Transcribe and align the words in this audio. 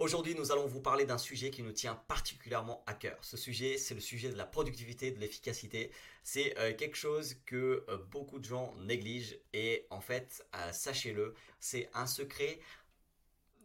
Aujourd'hui, 0.00 0.36
nous 0.36 0.52
allons 0.52 0.68
vous 0.68 0.80
parler 0.80 1.06
d'un 1.06 1.18
sujet 1.18 1.50
qui 1.50 1.64
nous 1.64 1.72
tient 1.72 1.96
particulièrement 2.06 2.84
à 2.86 2.94
cœur. 2.94 3.18
Ce 3.22 3.36
sujet, 3.36 3.78
c'est 3.78 3.94
le 3.94 4.00
sujet 4.00 4.30
de 4.30 4.36
la 4.36 4.46
productivité, 4.46 5.10
de 5.10 5.18
l'efficacité. 5.18 5.90
C'est 6.22 6.56
euh, 6.56 6.72
quelque 6.72 6.96
chose 6.96 7.34
que 7.46 7.84
euh, 7.88 7.98
beaucoup 8.12 8.38
de 8.38 8.44
gens 8.44 8.76
négligent 8.76 9.36
et 9.52 9.88
en 9.90 10.00
fait, 10.00 10.46
euh, 10.54 10.70
sachez-le, 10.70 11.34
c'est 11.58 11.90
un 11.94 12.06
secret 12.06 12.60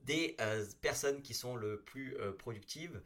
des 0.05 0.35
personnes 0.81 1.21
qui 1.21 1.33
sont 1.33 1.55
le 1.55 1.79
plus 1.79 2.17
productives. 2.37 3.01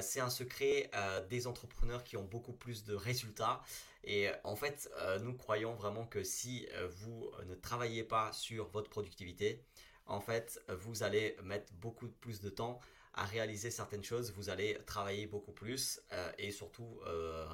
c'est 0.00 0.18
un 0.18 0.28
secret 0.28 0.90
des 1.30 1.46
entrepreneurs 1.46 2.02
qui 2.02 2.16
ont 2.16 2.24
beaucoup 2.24 2.52
plus 2.52 2.82
de 2.82 2.94
résultats. 2.94 3.62
Et 4.02 4.28
en 4.42 4.56
fait, 4.56 4.90
nous 5.20 5.34
croyons 5.34 5.76
vraiment 5.76 6.04
que 6.04 6.24
si 6.24 6.66
vous 6.96 7.30
ne 7.46 7.54
travaillez 7.54 8.02
pas 8.02 8.32
sur 8.32 8.66
votre 8.70 8.90
productivité, 8.90 9.62
en 10.06 10.20
fait, 10.20 10.60
vous 10.68 11.02
allez 11.02 11.36
mettre 11.42 11.72
beaucoup 11.74 12.08
plus 12.08 12.40
de 12.40 12.50
temps 12.50 12.80
à 13.14 13.24
réaliser 13.24 13.70
certaines 13.70 14.04
choses, 14.04 14.32
vous 14.32 14.48
allez 14.48 14.78
travailler 14.86 15.26
beaucoup 15.26 15.52
plus 15.52 16.00
euh, 16.12 16.32
et 16.38 16.50
surtout, 16.50 17.00
euh, 17.06 17.46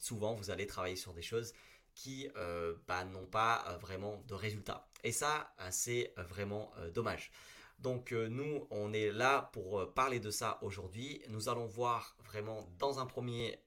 souvent, 0.00 0.34
vous 0.34 0.50
allez 0.50 0.66
travailler 0.66 0.96
sur 0.96 1.12
des 1.12 1.22
choses 1.22 1.52
qui 1.94 2.28
euh, 2.36 2.74
bah, 2.88 3.04
n'ont 3.04 3.26
pas 3.26 3.78
vraiment 3.80 4.22
de 4.26 4.34
résultats. 4.34 4.88
Et 5.04 5.12
ça, 5.12 5.52
c'est 5.70 6.14
vraiment 6.16 6.72
dommage. 6.94 7.30
Donc 7.80 8.12
nous, 8.12 8.68
on 8.70 8.92
est 8.92 9.10
là 9.10 9.50
pour 9.52 9.92
parler 9.92 10.20
de 10.20 10.30
ça 10.30 10.58
aujourd'hui. 10.62 11.20
Nous 11.28 11.48
allons 11.48 11.66
voir 11.66 12.16
vraiment 12.24 12.68
dans 12.78 13.00
un 13.00 13.06
premier 13.06 13.58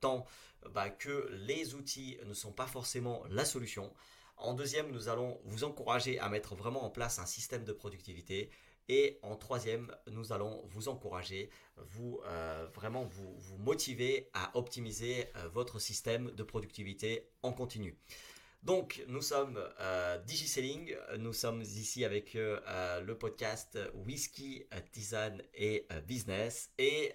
temps 0.00 0.26
bah, 0.70 0.90
que 0.90 1.28
les 1.32 1.74
outils 1.74 2.18
ne 2.26 2.34
sont 2.34 2.52
pas 2.52 2.66
forcément 2.66 3.24
la 3.30 3.46
solution. 3.46 3.90
En 4.36 4.54
deuxième, 4.54 4.90
nous 4.90 5.08
allons 5.08 5.40
vous 5.44 5.64
encourager 5.64 6.18
à 6.18 6.28
mettre 6.28 6.54
vraiment 6.54 6.84
en 6.84 6.90
place 6.90 7.18
un 7.18 7.26
système 7.26 7.64
de 7.64 7.72
productivité. 7.72 8.50
Et 8.88 9.18
en 9.22 9.34
troisième, 9.34 9.90
nous 10.12 10.32
allons 10.32 10.62
vous 10.66 10.88
encourager, 10.88 11.50
vous 11.76 12.20
euh, 12.26 12.68
vraiment 12.74 13.04
vous, 13.04 13.58
motiver 13.58 14.30
à 14.32 14.56
optimiser 14.56 15.26
euh, 15.36 15.48
votre 15.48 15.80
système 15.80 16.30
de 16.30 16.42
productivité 16.44 17.28
en 17.42 17.52
continu. 17.52 17.98
Donc, 18.66 19.04
nous 19.06 19.22
sommes 19.22 19.60
euh, 19.78 20.18
DigiSelling. 20.26 20.96
Nous 21.20 21.32
sommes 21.32 21.62
ici 21.62 22.04
avec 22.04 22.34
euh, 22.34 23.00
le 23.00 23.16
podcast 23.16 23.78
Whisky, 23.94 24.64
Tisane 24.90 25.40
et 25.54 25.86
euh, 25.92 26.00
Business. 26.00 26.70
Et 26.76 27.12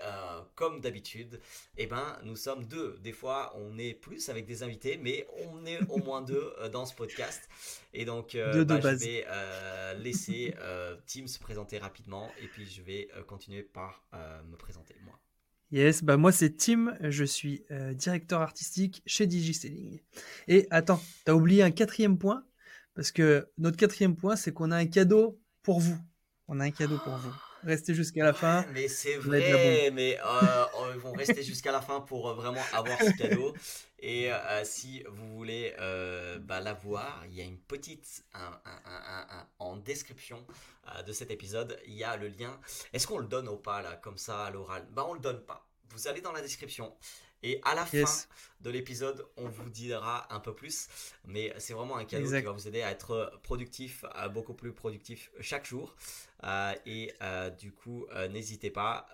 comme 0.55 0.79
d'habitude, 0.79 1.41
eh 1.75 1.88
ben, 1.88 2.17
nous 2.23 2.38
sommes 2.38 2.63
deux. 2.63 2.97
Des 3.03 3.11
fois, 3.11 3.53
on 3.57 3.77
est 3.77 3.94
plus 3.94 4.29
avec 4.29 4.45
des 4.45 4.63
invités, 4.63 4.95
mais 4.95 5.27
on 5.45 5.66
est 5.66 5.81
au 5.89 5.97
moins 5.97 6.22
deux 6.22 6.53
dans 6.72 6.85
ce 6.85 6.95
podcast. 6.95 7.49
Et 7.94 8.05
donc, 8.05 8.38
bah, 8.38 8.79
je 8.79 8.95
vais 8.95 9.25
laisser 9.97 10.53
Tim 11.05 11.27
se 11.27 11.38
présenter 11.38 11.79
rapidement 11.79 12.31
et 12.41 12.47
puis 12.47 12.66
je 12.66 12.81
vais 12.81 13.09
continuer 13.27 13.63
par 13.63 14.05
me 14.49 14.55
présenter 14.55 14.95
moi. 15.03 15.19
Yes, 15.72 16.03
bah 16.03 16.17
moi 16.17 16.33
c'est 16.33 16.58
Tim, 16.58 16.97
je 17.02 17.23
suis 17.23 17.64
euh, 17.72 17.94
directeur 17.94 18.41
artistique 18.41 19.02
chez 19.05 19.25
DigiSelling. 19.25 20.02
Et 20.50 20.67
attends, 20.69 21.02
t'as 21.23 21.33
oublié 21.33 21.63
un 21.63 21.72
quatrième 21.72 22.17
point, 22.17 22.44
parce 22.94 23.11
que 23.11 23.47
notre 23.58 23.78
quatrième 23.78 24.17
point, 24.17 24.36
c'est 24.36 24.52
qu'on 24.52 24.72
a 24.72 24.78
un 24.78 24.86
cadeau 24.86 25.39
pour 25.63 25.80
vous. 25.80 25.97
On 26.50 26.59
a 26.59 26.66
un 26.66 26.72
cadeau 26.72 26.97
pour 26.97 27.16
vous. 27.16 27.50
Restez 27.63 27.93
jusqu'à 27.93 28.23
la 28.23 28.33
fin. 28.33 28.65
Mais 28.73 28.87
c'est 28.87 29.17
vrai, 29.17 29.91
mais 29.91 30.17
euh, 30.19 30.65
ils 30.93 30.99
vont 30.99 31.13
rester 31.13 31.43
jusqu'à 31.43 31.71
la 31.71 31.81
fin 31.81 32.01
pour 32.01 32.29
euh, 32.29 32.33
vraiment 32.33 32.63
avoir 32.73 32.99
ce 32.99 33.11
cadeau. 33.11 33.53
Et 33.99 34.33
euh, 34.33 34.63
si 34.63 35.03
vous 35.09 35.35
voulez 35.35 35.73
bah, 36.41 36.59
la 36.59 36.73
voir, 36.73 37.23
il 37.27 37.35
y 37.35 37.41
a 37.41 37.43
une 37.43 37.59
petite 37.59 38.23
en 39.59 39.77
description 39.77 40.45
de 41.05 41.13
cet 41.13 41.29
épisode, 41.29 41.79
il 41.85 41.93
y 41.93 42.03
a 42.03 42.17
le 42.17 42.27
lien. 42.29 42.59
Est-ce 42.93 43.05
qu'on 43.05 43.19
le 43.19 43.27
donne 43.27 43.47
ou 43.47 43.57
pas 43.57 43.81
là, 43.81 43.95
comme 43.97 44.17
ça 44.17 44.45
à 44.45 44.51
l'oral? 44.51 44.87
Bah 44.91 45.05
on 45.07 45.13
le 45.13 45.19
donne 45.19 45.41
pas. 45.45 45.67
Vous 45.89 46.07
allez 46.07 46.21
dans 46.21 46.31
la 46.31 46.41
description. 46.41 46.95
Et 47.44 47.59
à 47.64 47.75
la 47.75 47.86
fin 47.86 48.03
de 48.61 48.70
l'épisode, 48.70 49.25
on 49.38 49.47
vous 49.47 49.70
dira 49.70 50.34
un 50.34 50.39
peu 50.39 50.53
plus. 50.53 50.88
Mais 51.25 51.53
c'est 51.57 51.74
vraiment 51.74 51.97
un 51.97 52.06
cadeau 52.06 52.28
qui 52.31 52.41
va 52.41 52.52
vous 52.52 52.68
aider 52.68 52.81
à 52.81 52.91
être 52.91 53.40
productif, 53.44 54.06
beaucoup 54.34 54.53
plus 54.53 54.74
productif 54.74 55.31
chaque 55.40 55.66
jour. 55.66 55.96
Euh, 56.44 56.74
et 56.85 57.13
euh, 57.22 57.50
du 57.50 57.72
coup, 57.72 58.07
euh, 58.12 58.28
n'hésitez 58.28 58.72
pas 58.72 59.07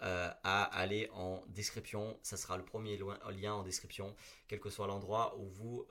à 0.43 0.63
aller 0.63 1.09
en 1.13 1.41
description. 1.49 2.17
Ça 2.23 2.37
sera 2.37 2.57
le 2.57 2.63
premier 2.63 2.99
lien 3.31 3.53
en 3.53 3.63
description, 3.63 4.15
quel 4.47 4.59
que 4.59 4.69
soit 4.69 4.87
l'endroit 4.87 5.37
où 5.37 5.47
vous 5.47 5.85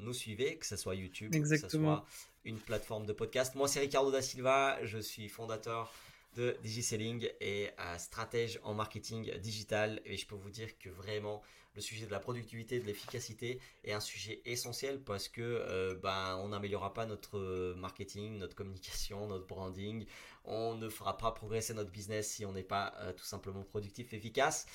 nous 0.00 0.12
suivez, 0.12 0.56
que 0.56 0.66
ce 0.66 0.76
soit 0.76 0.94
YouTube, 0.94 1.32
que 1.32 1.56
ce 1.56 1.68
soit 1.68 2.04
une 2.44 2.58
plateforme 2.58 3.06
de 3.06 3.12
podcast. 3.12 3.54
Moi, 3.54 3.68
c'est 3.68 3.80
Ricardo 3.80 4.10
da 4.10 4.20
Silva. 4.20 4.78
Je 4.84 4.98
suis 4.98 5.28
fondateur 5.28 5.92
de 6.34 6.56
DigiSelling 6.62 7.28
et 7.40 7.70
stratège 7.98 8.60
en 8.62 8.74
marketing 8.74 9.36
digital. 9.38 10.00
Et 10.04 10.16
je 10.16 10.26
peux 10.26 10.34
vous 10.34 10.50
dire 10.50 10.78
que 10.78 10.88
vraiment, 10.88 11.42
le 11.74 11.80
sujet 11.80 12.06
de 12.06 12.10
la 12.10 12.20
productivité, 12.20 12.78
de 12.78 12.84
l'efficacité 12.84 13.60
est 13.82 13.92
un 13.92 14.00
sujet 14.00 14.40
essentiel 14.44 15.00
parce 15.02 15.28
que 15.28 15.42
euh, 15.42 15.94
ben, 15.96 16.36
on 16.42 16.48
n'améliorera 16.48 16.94
pas 16.94 17.06
notre 17.06 17.74
marketing, 17.76 18.38
notre 18.38 18.54
communication, 18.54 19.26
notre 19.26 19.46
branding. 19.46 20.06
On 20.44 20.74
ne 20.76 20.88
fera 20.88 21.16
pas 21.16 21.32
progresser 21.32 21.74
notre 21.74 21.90
business 21.90 22.30
si 22.30 22.46
on 22.46 22.52
n'est 22.52 22.62
pas 22.62 22.94
euh, 22.98 23.12
tout 23.12 23.24
simplement 23.24 23.64
productif, 23.64 24.12
efficace. 24.12 24.66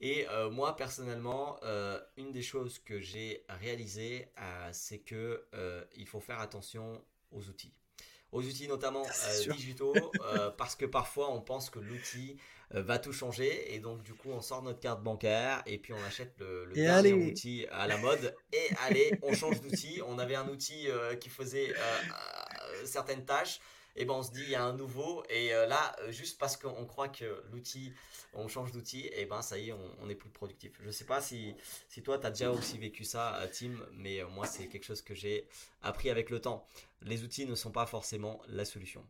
Et 0.00 0.28
euh, 0.28 0.50
moi 0.50 0.76
personnellement, 0.76 1.58
une 2.16 2.32
des 2.32 2.42
choses 2.42 2.78
que 2.78 3.00
j'ai 3.00 3.44
réalisées, 3.48 4.28
c'est 4.72 4.98
que 4.98 5.44
il 5.96 6.06
faut 6.06 6.20
faire 6.20 6.40
attention 6.40 7.02
aux 7.32 7.48
outils 7.48 7.72
aux 8.34 8.42
outils 8.42 8.68
notamment 8.68 9.06
digitaux, 9.50 9.94
parce 10.58 10.76
que 10.76 10.84
parfois 10.84 11.32
on 11.32 11.40
pense 11.40 11.70
que 11.70 11.78
l'outil 11.78 12.36
euh, 12.74 12.82
va 12.82 12.98
tout 12.98 13.12
changer 13.12 13.74
et 13.74 13.78
donc 13.78 14.02
du 14.02 14.14
coup 14.14 14.30
on 14.30 14.40
sort 14.40 14.62
notre 14.62 14.80
carte 14.80 15.02
bancaire 15.02 15.62
et 15.66 15.78
puis 15.78 15.92
on 15.92 16.02
achète 16.06 16.34
le, 16.38 16.72
dernier 16.74 17.12
outil 17.12 17.66
à 17.70 17.86
la 17.86 17.96
mode. 17.98 18.34
Et 18.52 18.68
allez 18.86 19.18
on 19.22 19.32
change 19.34 19.60
d'outil. 19.60 20.00
On 20.06 20.18
avait 20.18 20.34
un 20.34 20.48
outil 20.48 20.88
euh, 20.88 21.14
qui 21.14 21.28
faisait 21.28 21.70
euh, 21.70 22.84
certaines 22.84 23.24
tâches 23.24 23.60
et 23.96 24.04
ben 24.04 24.14
on 24.14 24.22
se 24.22 24.32
dit 24.32 24.42
il 24.42 24.50
y 24.50 24.54
a 24.54 24.64
un 24.64 24.72
nouveau. 24.72 25.24
Et 25.28 25.50
là 25.50 25.96
juste 26.08 26.38
parce 26.38 26.56
qu'on 26.56 26.86
croit 26.86 27.08
que 27.08 27.42
l'outil 27.52 27.92
on 28.32 28.48
change 28.48 28.72
d'outil 28.72 29.08
et 29.12 29.26
ben 29.26 29.42
ça 29.42 29.58
y 29.58 29.70
est 29.70 29.74
on, 30.00 30.08
est 30.08 30.14
plus 30.14 30.30
productif. 30.30 30.72
Je 30.84 30.90
sais 30.90 31.04
pas 31.06 31.20
si 31.20 31.54
si 31.88 32.02
toi 32.02 32.18
tu 32.18 32.26
as 32.26 32.30
déjà 32.30 32.50
aussi 32.50 32.78
vécu 32.78 33.04
ça 33.04 33.40
Tim 33.52 33.72
mais 33.92 34.22
moi 34.24 34.46
c'est 34.46 34.66
quelque 34.68 34.84
chose 34.84 35.02
que 35.02 35.14
j'ai 35.14 35.46
appris 35.82 36.10
avec 36.10 36.30
le 36.30 36.40
temps. 36.40 36.66
Les 37.02 37.22
outils 37.22 37.46
ne 37.46 37.54
sont 37.54 37.70
pas 37.70 37.86
forcément 37.86 38.40
la 38.48 38.64
solution 38.64 39.04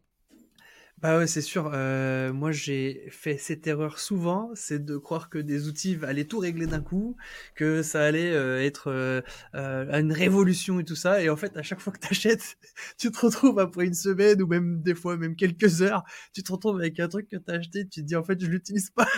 bah 0.99 1.19
ouais, 1.19 1.27
c'est 1.27 1.43
sûr. 1.43 1.71
Euh, 1.75 2.33
moi, 2.33 2.51
j'ai 2.51 3.07
fait 3.11 3.37
cette 3.37 3.67
erreur 3.67 3.99
souvent, 3.99 4.51
c'est 4.55 4.83
de 4.83 4.97
croire 4.97 5.29
que 5.29 5.39
des 5.39 5.69
outils 5.69 5.99
allaient 6.03 6.25
tout 6.25 6.39
régler 6.39 6.67
d'un 6.67 6.81
coup, 6.81 7.17
que 7.55 7.83
ça 7.83 8.03
allait 8.05 8.33
euh, 8.33 8.63
être 8.63 8.91
euh, 8.91 9.21
euh, 9.55 10.01
une 10.01 10.13
révolution 10.13 10.81
et 10.81 10.85
tout 10.85 10.97
ça. 10.97 11.23
Et 11.23 11.29
en 11.29 11.37
fait, 11.37 11.57
à 11.59 11.63
chaque 11.63 11.81
fois 11.81 11.93
que 11.93 11.99
tu 11.99 12.09
achètes, 12.11 12.57
tu 12.99 13.11
te 13.11 13.19
retrouves 13.19 13.59
après 13.59 13.85
une 13.87 13.95
semaine 13.95 14.41
ou 14.41 14.47
même 14.47 14.81
des 14.83 14.95
fois 14.95 15.17
même 15.17 15.37
quelques 15.37 15.83
heures, 15.83 16.05
tu 16.33 16.43
te 16.43 16.53
retrouves 16.53 16.79
avec 16.79 16.99
un 17.01 17.09
truc 17.09 17.29
que 17.29 17.37
tu 17.37 17.51
as 17.53 17.55
acheté, 17.57 17.87
tu 17.87 18.01
te 18.01 18.07
dis 18.07 18.17
en 18.17 18.23
fait 18.25 18.41
je 18.41 18.47
l'utilise 18.47 18.91
pas. 18.91 19.09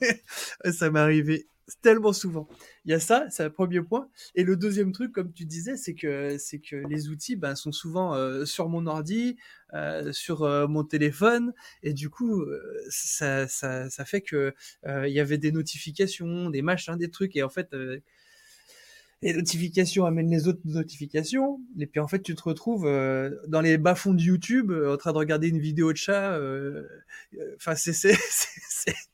ça 0.72 0.90
m'est 0.90 1.00
arrivé 1.00 1.48
tellement 1.82 2.12
souvent. 2.12 2.48
Il 2.84 2.92
y 2.92 2.94
a 2.94 3.00
ça, 3.00 3.26
c'est 3.30 3.44
le 3.44 3.52
premier 3.52 3.82
point. 3.82 4.08
Et 4.34 4.44
le 4.44 4.56
deuxième 4.56 4.92
truc, 4.92 5.12
comme 5.12 5.32
tu 5.32 5.44
disais, 5.44 5.76
c'est 5.76 5.94
que 5.94 6.38
c'est 6.38 6.60
que 6.60 6.76
les 6.88 7.08
outils 7.08 7.36
ben, 7.36 7.54
sont 7.54 7.72
souvent 7.72 8.14
euh, 8.14 8.44
sur 8.44 8.68
mon 8.68 8.86
ordi, 8.86 9.36
euh, 9.74 10.12
sur 10.12 10.42
euh, 10.42 10.66
mon 10.68 10.84
téléphone, 10.84 11.52
et 11.82 11.92
du 11.92 12.10
coup, 12.10 12.44
ça, 12.88 13.48
ça, 13.48 13.90
ça 13.90 14.04
fait 14.04 14.20
que 14.20 14.54
il 14.86 15.12
y 15.12 15.20
avait 15.20 15.38
des 15.38 15.52
notifications, 15.52 16.50
des 16.50 16.62
machins, 16.62 16.96
des 16.96 17.10
trucs, 17.10 17.36
et 17.36 17.42
en 17.42 17.48
fait, 17.48 17.74
les 19.22 19.32
notifications 19.32 20.04
amènent 20.04 20.30
les 20.30 20.46
autres 20.46 20.60
notifications, 20.64 21.60
et 21.78 21.86
puis 21.86 22.00
en 22.00 22.08
fait, 22.08 22.22
tu 22.22 22.34
te 22.34 22.42
retrouves 22.42 22.84
dans 23.48 23.60
les 23.60 23.78
bas-fonds 23.78 24.14
de 24.14 24.20
YouTube 24.20 24.70
en 24.70 24.96
train 24.96 25.12
de 25.12 25.18
regarder 25.18 25.48
une 25.48 25.58
vidéo 25.58 25.92
de 25.92 25.96
chat. 25.96 26.38
Enfin, 27.56 27.74
c'est 27.76 27.92
c'est 27.92 28.16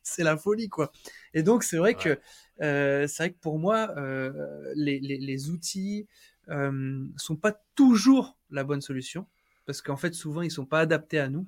c'est 0.03 0.25
la 0.25 0.37
folie, 0.37 0.69
quoi. 0.69 0.93
Et 1.35 1.43
donc, 1.43 1.65
c'est 1.65 1.79
vrai 1.79 1.94
que 1.94 2.19
euh, 2.61 3.06
c'est 3.06 3.23
vrai 3.25 3.32
que 3.32 3.38
pour 3.38 3.59
moi, 3.59 3.93
euh, 3.97 4.73
les, 4.77 5.00
les, 5.00 5.17
les, 5.19 5.50
outils 5.50 6.06
euh, 6.49 7.05
sont 7.17 7.37
pas 7.37 7.61
toujours 7.75 8.37
la 8.50 8.62
bonne 8.65 8.81
solution 8.81 9.27
parce 9.67 9.81
qu'en 9.81 9.97
fait, 9.97 10.15
souvent, 10.15 10.43
ils 10.43 10.50
sont 10.50 10.67
pas 10.67 10.81
adaptés 10.81 11.19
à 11.19 11.29
nous. 11.29 11.47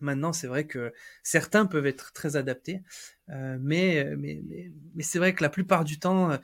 Maintenant, 0.00 0.32
c'est 0.32 0.46
vrai 0.46 0.66
que 0.66 0.92
certains 1.22 1.66
peuvent 1.66 1.86
être 1.86 2.12
très 2.12 2.36
adaptés, 2.36 2.82
euh, 3.30 3.56
mais, 3.60 4.04
mais, 4.16 4.42
mais, 4.46 4.70
mais 4.94 5.02
c'est 5.02 5.18
vrai 5.18 5.34
que 5.34 5.42
la 5.42 5.48
plupart 5.48 5.84
du 5.84 5.98
temps, 5.98 6.32
euh, 6.32 6.36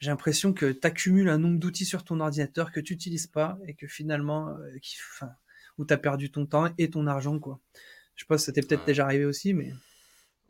j'ai 0.00 0.10
l'impression 0.10 0.52
que 0.52 0.72
tu 0.72 0.86
accumules 0.86 1.28
un 1.28 1.38
nombre 1.38 1.58
d'outils 1.58 1.84
sur 1.84 2.04
ton 2.04 2.20
ordinateur 2.20 2.72
que 2.72 2.80
tu 2.80 2.94
n'utilises 2.94 3.26
pas 3.26 3.58
et 3.66 3.74
que 3.74 3.86
finalement, 3.86 4.48
euh, 4.48 4.78
qui, 4.80 4.96
où 5.78 5.84
tu 5.84 5.94
as 5.94 5.98
perdu 5.98 6.30
ton 6.30 6.46
temps 6.46 6.72
et 6.78 6.90
ton 6.90 7.06
argent. 7.06 7.38
quoi. 7.38 7.60
Je 8.16 8.24
pense 8.24 8.38
que 8.38 8.46
c'était 8.46 8.62
peut-être 8.62 8.86
déjà 8.86 9.04
arrivé 9.04 9.24
aussi, 9.24 9.54
mais... 9.54 9.72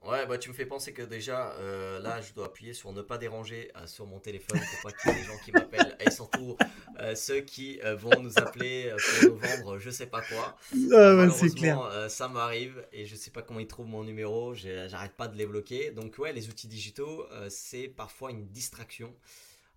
Ouais, 0.02 0.24
bah 0.26 0.38
tu 0.38 0.48
me 0.48 0.54
fais 0.54 0.64
penser 0.64 0.94
que 0.94 1.02
déjà, 1.02 1.52
euh, 1.58 2.00
là, 2.00 2.22
je 2.22 2.32
dois 2.32 2.46
appuyer 2.46 2.72
sur 2.72 2.90
ne 2.92 3.02
pas 3.02 3.18
déranger 3.18 3.70
euh, 3.76 3.86
sur 3.86 4.06
mon 4.06 4.18
téléphone 4.18 4.58
pour 4.58 4.90
pas 4.90 4.96
qu'il 4.96 5.10
y 5.10 5.14
ait 5.14 5.20
des 5.20 5.26
gens 5.26 5.38
qui 5.44 5.52
m'appellent 5.52 5.94
et 6.00 6.10
surtout 6.10 6.56
euh, 7.00 7.14
ceux 7.14 7.40
qui 7.40 7.78
vont 7.98 8.18
nous 8.22 8.38
appeler 8.38 8.94
pour 8.96 9.30
nous 9.30 9.38
vendre 9.38 9.78
je 9.78 9.90
sais 9.90 10.06
pas 10.06 10.22
quoi. 10.22 10.56
Ah 10.94 11.28
c'est 11.28 11.54
clair. 11.54 12.06
ça 12.08 12.28
m'arrive 12.28 12.82
et 12.92 13.04
je 13.04 13.14
sais 13.14 13.30
pas 13.30 13.42
comment 13.42 13.60
ils 13.60 13.66
trouvent 13.66 13.88
mon 13.88 14.02
numéro, 14.02 14.54
j'arrête 14.54 15.12
pas 15.12 15.28
de 15.28 15.36
les 15.36 15.46
bloquer. 15.46 15.90
Donc 15.90 16.16
ouais, 16.18 16.32
les 16.32 16.48
outils 16.48 16.68
digitaux, 16.68 17.26
c'est 17.50 17.88
parfois 17.88 18.30
une 18.30 18.46
distraction. 18.48 19.14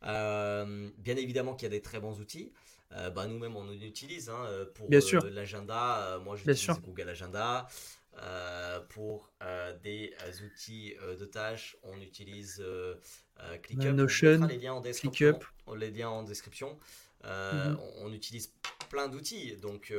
bien 0.02 1.18
évidemment 1.18 1.54
qu'il 1.54 1.66
y 1.66 1.72
a 1.72 1.76
des 1.76 1.82
très 1.82 2.00
bons 2.00 2.18
outils. 2.22 2.54
bah, 3.14 3.28
nous-mêmes, 3.28 3.58
on 3.58 3.68
en 3.68 3.74
utilise 3.74 4.30
hein, 4.30 4.66
pour 4.74 4.88
l'agenda. 4.90 6.18
moi, 6.24 6.38
j'utilise 6.38 6.80
Google 6.80 7.10
Agenda. 7.10 7.68
Euh, 8.22 8.80
pour 8.90 9.32
euh, 9.42 9.74
des 9.80 10.14
euh, 10.24 10.46
outils 10.46 10.96
de 11.20 11.26
tâches, 11.26 11.78
on 11.84 12.00
utilise 12.00 12.64
ClickUp. 13.64 13.92
Notion, 13.94 14.40
on 14.42 14.46
les 14.46 14.58
liens 14.58 14.74
en 14.74 14.82
description. 14.82 15.40
On 15.66 15.74
les 15.74 15.92
liens 15.92 16.10
en 16.10 16.24
description. 16.24 16.78
Mhm. 17.24 17.80
on, 18.00 18.12
utilise 18.12 18.52
plein 18.90 19.08
d'outils, 19.08 19.56
donc, 19.56 19.94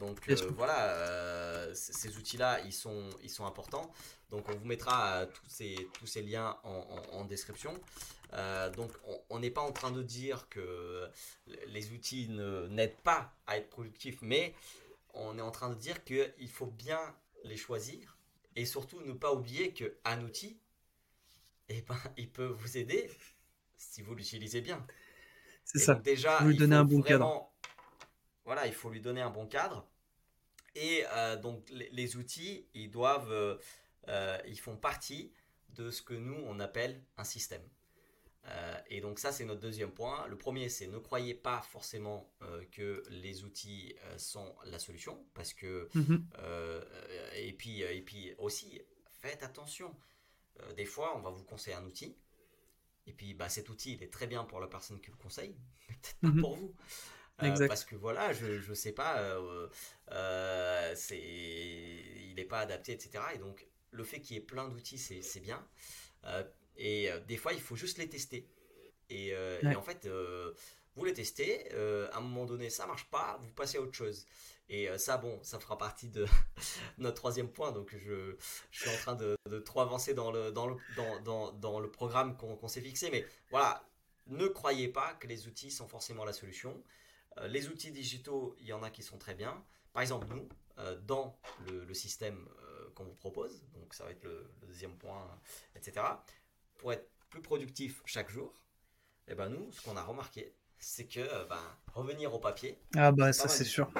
donc 0.00 0.18
voilà, 0.56 1.68
ces 1.74 2.16
outils-là, 2.16 2.60
ils 2.64 2.72
sont, 2.72 3.10
ils 3.22 3.28
sont 3.28 3.44
importants. 3.44 3.92
Donc 4.30 4.48
on 4.48 4.56
vous 4.56 4.64
mettra 4.64 5.26
tous, 5.26 5.46
ces, 5.46 5.88
tous 5.92 6.06
ces 6.06 6.22
liens 6.22 6.56
en, 6.64 7.02
en, 7.12 7.24
description. 7.26 7.74
donc 8.76 8.90
on 9.28 9.38
n'est 9.40 9.50
pas 9.50 9.60
en 9.60 9.72
train 9.72 9.90
de 9.90 10.02
dire 10.02 10.48
que 10.48 11.06
les 11.66 11.92
outils 11.92 12.30
n'aident 12.30 13.02
pas 13.02 13.34
à 13.46 13.58
être 13.58 13.68
productif, 13.68 14.16
mais 14.22 14.54
on 15.12 15.36
est 15.36 15.42
en 15.42 15.50
train 15.50 15.68
de 15.68 15.74
dire 15.74 16.02
qu'il 16.02 16.48
faut 16.48 16.72
bien 16.78 17.14
les 17.44 17.56
choisir 17.56 18.18
et 18.56 18.64
surtout 18.64 19.00
ne 19.00 19.12
pas 19.12 19.32
oublier 19.32 19.72
qu'un 19.72 20.22
outil, 20.22 20.58
eh 21.68 21.82
ben, 21.82 21.96
il 22.16 22.30
peut 22.30 22.46
vous 22.46 22.76
aider 22.76 23.10
si 23.76 24.02
vous 24.02 24.14
l'utilisez 24.14 24.60
bien. 24.60 24.84
C'est 25.64 25.78
ça. 25.78 25.94
déjà, 25.94 26.42
lui 26.42 26.56
donner 26.56 26.76
un 26.76 26.84
bon 26.84 27.00
cadre. 27.00 27.50
Voilà, 28.44 28.66
il 28.66 28.74
faut 28.74 28.90
lui 28.90 29.00
donner 29.00 29.22
un 29.22 29.30
bon 29.30 29.46
cadre. 29.46 29.86
Et 30.74 31.04
euh, 31.12 31.36
donc 31.36 31.66
les, 31.70 32.16
outils, 32.16 32.66
ils 32.74 32.90
doivent, 32.90 33.30
euh, 33.30 33.56
euh, 34.08 34.38
ils 34.46 34.58
font 34.58 34.76
partie 34.76 35.32
de 35.70 35.90
ce 35.90 36.02
que 36.02 36.14
nous 36.14 36.36
on 36.46 36.60
appelle 36.60 37.02
un 37.16 37.24
système. 37.24 37.62
Euh, 38.46 38.78
et 38.88 39.00
donc 39.00 39.18
ça, 39.18 39.32
c'est 39.32 39.44
notre 39.44 39.60
deuxième 39.60 39.90
point. 39.90 40.26
Le 40.28 40.36
premier, 40.36 40.68
c'est 40.68 40.86
ne 40.86 40.98
croyez 40.98 41.34
pas 41.34 41.62
forcément 41.62 42.30
euh, 42.42 42.62
que 42.72 43.02
les 43.08 43.44
outils 43.44 43.94
euh, 44.04 44.18
sont 44.18 44.54
la 44.64 44.78
solution, 44.78 45.24
parce 45.34 45.54
que 45.54 45.88
mhm. 45.94 46.26
et 47.36 47.52
puis 47.52 47.82
et 47.82 48.02
puis 48.02 48.34
aussi, 48.38 48.80
faites 49.20 49.42
attention. 49.42 49.94
des 50.76 50.84
fois, 50.84 51.16
on 51.16 51.20
va 51.20 51.30
vous 51.30 51.44
conseiller 51.44 51.76
un 51.76 51.84
outil, 51.84 52.16
et 53.06 53.12
puis 53.12 53.34
bah, 53.34 53.48
cet 53.48 53.68
outil, 53.68 53.94
il 53.94 54.02
est 54.02 54.12
très 54.12 54.26
bien 54.26 54.44
pour 54.44 54.60
la 54.60 54.66
personne 54.66 55.00
qui 55.00 55.10
le 55.10 55.16
conseille, 55.16 55.56
mais 55.88 55.96
peut-être 55.96 56.20
pas 56.20 56.28
mhm. 56.28 56.40
pour 56.40 56.54
vous. 56.56 56.74
parce 57.66 57.84
que 57.84 57.96
voilà, 57.96 58.32
je 58.32 58.68
ne 58.68 58.74
sais 58.74 58.92
pas, 58.92 59.16
c'est, 60.94 61.18
il 61.18 62.34
n'est 62.36 62.44
pas 62.44 62.60
adapté, 62.60 62.92
etc. 62.92 63.24
Et 63.34 63.38
donc, 63.38 63.66
le 63.90 64.04
fait 64.04 64.20
qu'il 64.20 64.36
y 64.36 64.38
ait 64.38 64.42
plein 64.42 64.68
d'outils, 64.68 64.98
c'est 64.98 65.40
bien. 65.40 65.66
Et 66.76 67.10
euh, 67.10 67.20
des 67.20 67.36
fois, 67.36 67.52
il 67.52 67.60
faut 67.60 67.76
juste 67.76 67.98
les 67.98 68.08
tester. 68.08 68.48
Et, 69.10 69.32
euh, 69.32 69.60
en 69.76 69.82
fait, 69.82 70.06
euh, 70.06 70.52
vous 70.96 71.04
les 71.04 71.12
testez, 71.12 71.70
à 72.12 72.18
un 72.18 72.20
moment 72.20 72.46
donné, 72.46 72.70
ça 72.70 72.86
marche 72.86 73.10
pas, 73.10 73.38
vous 73.40 73.52
passez 73.52 73.78
à 73.78 73.80
autre 73.80 73.94
chose. 73.94 74.26
Et 74.70 74.88
ça, 74.96 75.18
bon, 75.18 75.38
ça 75.42 75.58
fera 75.60 75.76
partie 75.76 76.08
de 76.08 76.24
notre 76.98 77.16
troisième 77.16 77.50
point. 77.50 77.70
Donc, 77.72 77.94
je, 77.94 78.36
je 78.70 78.80
suis 78.80 78.90
en 78.90 78.96
train 78.98 79.14
de, 79.14 79.36
de, 79.50 79.58
trop 79.58 79.80
avancer 79.80 80.14
dans 80.14 80.32
le, 80.32 80.52
dans 80.52 80.66
le, 80.66 80.76
dans, 80.96 81.20
dans, 81.20 81.52
dans 81.52 81.80
le 81.80 81.90
programme 81.90 82.36
qu'on 82.36 82.68
s'est 82.68 82.80
fixé. 82.80 83.10
Mais 83.10 83.26
voilà, 83.50 83.86
ne 84.26 84.46
croyez 84.46 84.88
pas 84.88 85.14
que 85.14 85.26
les 85.26 85.46
outils 85.46 85.70
sont 85.70 85.86
forcément 85.86 86.24
la 86.24 86.32
solution. 86.32 86.82
les 87.42 87.68
outils 87.68 87.90
digitaux, 87.90 88.56
il 88.60 88.66
y 88.66 88.72
en 88.72 88.82
a 88.82 88.90
qui 88.90 89.02
sont 89.02 89.18
très 89.18 89.34
bien. 89.34 89.62
Par 89.92 90.00
exemple, 90.00 90.26
nous, 90.30 90.48
dans 91.02 91.38
le, 91.68 91.84
le 91.84 91.94
système 91.94 92.48
qu'on 92.94 93.04
vous 93.04 93.14
propose, 93.14 93.64
donc 93.74 93.92
ça 93.92 94.04
va 94.04 94.12
être 94.12 94.22
le, 94.22 94.48
le 94.62 94.66
deuxième 94.68 94.96
point, 94.96 95.28
etc 95.76 96.02
pour 96.78 96.92
être 96.92 97.08
plus 97.30 97.42
productif 97.42 98.02
chaque 98.04 98.30
jour, 98.30 98.52
et 99.26 99.32
eh 99.32 99.34
ben 99.34 99.48
nous, 99.48 99.72
ce 99.72 99.80
qu'on 99.80 99.96
a 99.96 100.02
remarqué, 100.02 100.54
c'est 100.78 101.04
que 101.04 101.20
euh, 101.20 101.44
ben, 101.48 101.56
revenir 101.94 102.34
au 102.34 102.38
papier. 102.38 102.78
Ah 102.94 103.10
bah 103.10 103.32
ça 103.32 103.48
c'est 103.48 103.64
sûr. 103.64 103.90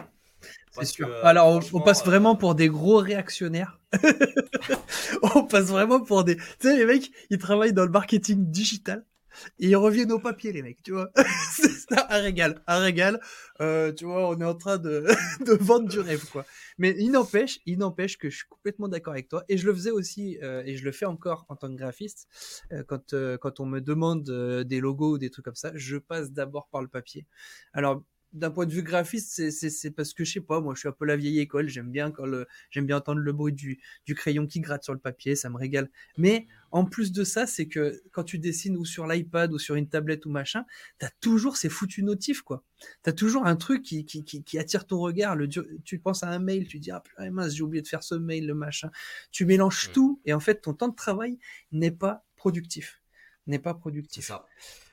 C'est 0.72 0.84
sûr. 0.84 1.08
Alors 1.24 1.60
on, 1.72 1.80
passe 1.80 2.02
euh, 2.02 2.04
vraiment 2.04 2.36
pour 2.36 2.54
des 2.54 2.68
gros 2.68 2.98
réactionnaires. 2.98 3.80
on 5.34 5.44
passe 5.44 5.66
vraiment 5.66 6.00
pour 6.00 6.24
des. 6.24 6.36
Tu 6.36 6.42
sais 6.60 6.76
les 6.76 6.84
mecs, 6.84 7.10
ils 7.30 7.38
travaillent 7.38 7.72
dans 7.72 7.84
le 7.84 7.90
marketing 7.90 8.50
digital 8.50 9.04
et 9.58 9.68
ils 9.68 9.76
reviennent 9.76 10.12
au 10.12 10.18
papier 10.18 10.52
les 10.52 10.62
mecs, 10.62 10.82
tu 10.82 10.92
vois. 10.92 11.10
un 11.92 12.20
régal, 12.20 12.62
un 12.66 12.78
régal. 12.78 13.20
Euh, 13.60 13.92
tu 13.92 14.04
vois, 14.04 14.28
on 14.28 14.40
est 14.40 14.44
en 14.44 14.54
train 14.54 14.78
de, 14.78 15.06
vendre 15.60 15.88
du 15.88 16.00
rêve 16.00 16.24
quoi. 16.30 16.44
Mais 16.78 16.94
il 16.98 17.10
n'empêche, 17.12 17.60
il 17.66 17.78
n'empêche 17.78 18.18
que 18.18 18.30
je 18.30 18.38
suis 18.38 18.48
complètement 18.48 18.88
d'accord 18.88 19.12
avec 19.12 19.28
toi. 19.28 19.44
Et 19.48 19.56
je 19.58 19.66
le 19.66 19.74
faisais 19.74 19.90
aussi, 19.90 20.38
euh, 20.42 20.62
et 20.66 20.76
je 20.76 20.84
le 20.84 20.92
fais 20.92 21.06
encore 21.06 21.46
en 21.48 21.56
tant 21.56 21.68
que 21.68 21.76
graphiste. 21.76 22.28
Euh, 22.72 22.82
quand, 23.38 23.60
on 23.60 23.66
me 23.66 23.80
demande 23.80 24.24
des 24.64 24.80
logos 24.80 25.14
ou 25.14 25.18
des 25.18 25.30
trucs 25.30 25.44
comme 25.44 25.54
ça, 25.54 25.72
je 25.74 25.96
passe 25.96 26.32
d'abord 26.32 26.68
par 26.68 26.82
le 26.82 26.88
papier. 26.88 27.26
Alors, 27.72 28.02
d'un 28.34 28.50
point 28.50 28.66
de 28.66 28.72
vue 28.72 28.82
graphiste, 28.82 29.50
c'est 29.50 29.90
parce 29.92 30.12
que 30.12 30.24
je 30.24 30.32
sais 30.32 30.40
pas, 30.40 30.60
moi 30.60 30.74
je 30.74 30.80
suis 30.80 30.88
un 30.88 30.92
peu 30.92 31.04
la 31.04 31.16
vieille 31.16 31.38
école, 31.38 31.68
j'aime 31.68 31.90
bien 31.90 32.10
quand 32.10 32.26
j'aime 32.70 32.84
bien 32.84 32.96
entendre 32.96 33.20
le 33.20 33.32
bruit 33.32 33.52
du, 33.52 33.80
du 34.06 34.16
crayon 34.16 34.48
qui 34.48 34.58
gratte 34.58 34.82
sur 34.82 34.92
le 34.92 34.98
papier, 34.98 35.36
ça 35.36 35.48
me 35.50 35.56
régale. 35.56 35.88
Mais 36.18 36.48
en 36.74 36.84
plus 36.84 37.12
de 37.12 37.22
ça, 37.22 37.46
c'est 37.46 37.68
que 37.68 38.02
quand 38.10 38.24
tu 38.24 38.40
dessines 38.40 38.76
ou 38.76 38.84
sur 38.84 39.06
l'iPad 39.06 39.52
ou 39.52 39.60
sur 39.60 39.76
une 39.76 39.88
tablette 39.88 40.26
ou 40.26 40.30
machin, 40.30 40.66
t'as 40.98 41.10
toujours 41.20 41.56
ces 41.56 41.68
foutus 41.68 42.02
notifs 42.02 42.42
quoi. 42.42 42.64
T'as 43.04 43.12
toujours 43.12 43.46
un 43.46 43.54
truc 43.54 43.84
qui, 43.84 44.04
qui, 44.04 44.24
qui, 44.24 44.58
attire 44.58 44.84
ton 44.84 44.98
regard. 44.98 45.36
Le, 45.36 45.46
tu 45.46 46.00
penses 46.00 46.24
à 46.24 46.28
un 46.28 46.40
mail, 46.40 46.66
tu 46.66 46.80
dis 46.80 46.90
ah 46.90 47.00
mince 47.30 47.54
j'ai 47.54 47.62
oublié 47.62 47.80
de 47.80 47.86
faire 47.86 48.02
ce 48.02 48.16
mail, 48.16 48.48
le 48.48 48.54
machin. 48.54 48.90
Tu 49.30 49.46
mélanges 49.46 49.92
tout 49.92 50.20
et 50.24 50.34
en 50.34 50.40
fait 50.40 50.62
ton 50.62 50.74
temps 50.74 50.88
de 50.88 50.96
travail 50.96 51.38
n'est 51.70 51.92
pas 51.92 52.24
productif, 52.34 53.00
n'est 53.46 53.60
pas 53.60 53.74
productif. 53.74 54.26
ça. 54.26 54.44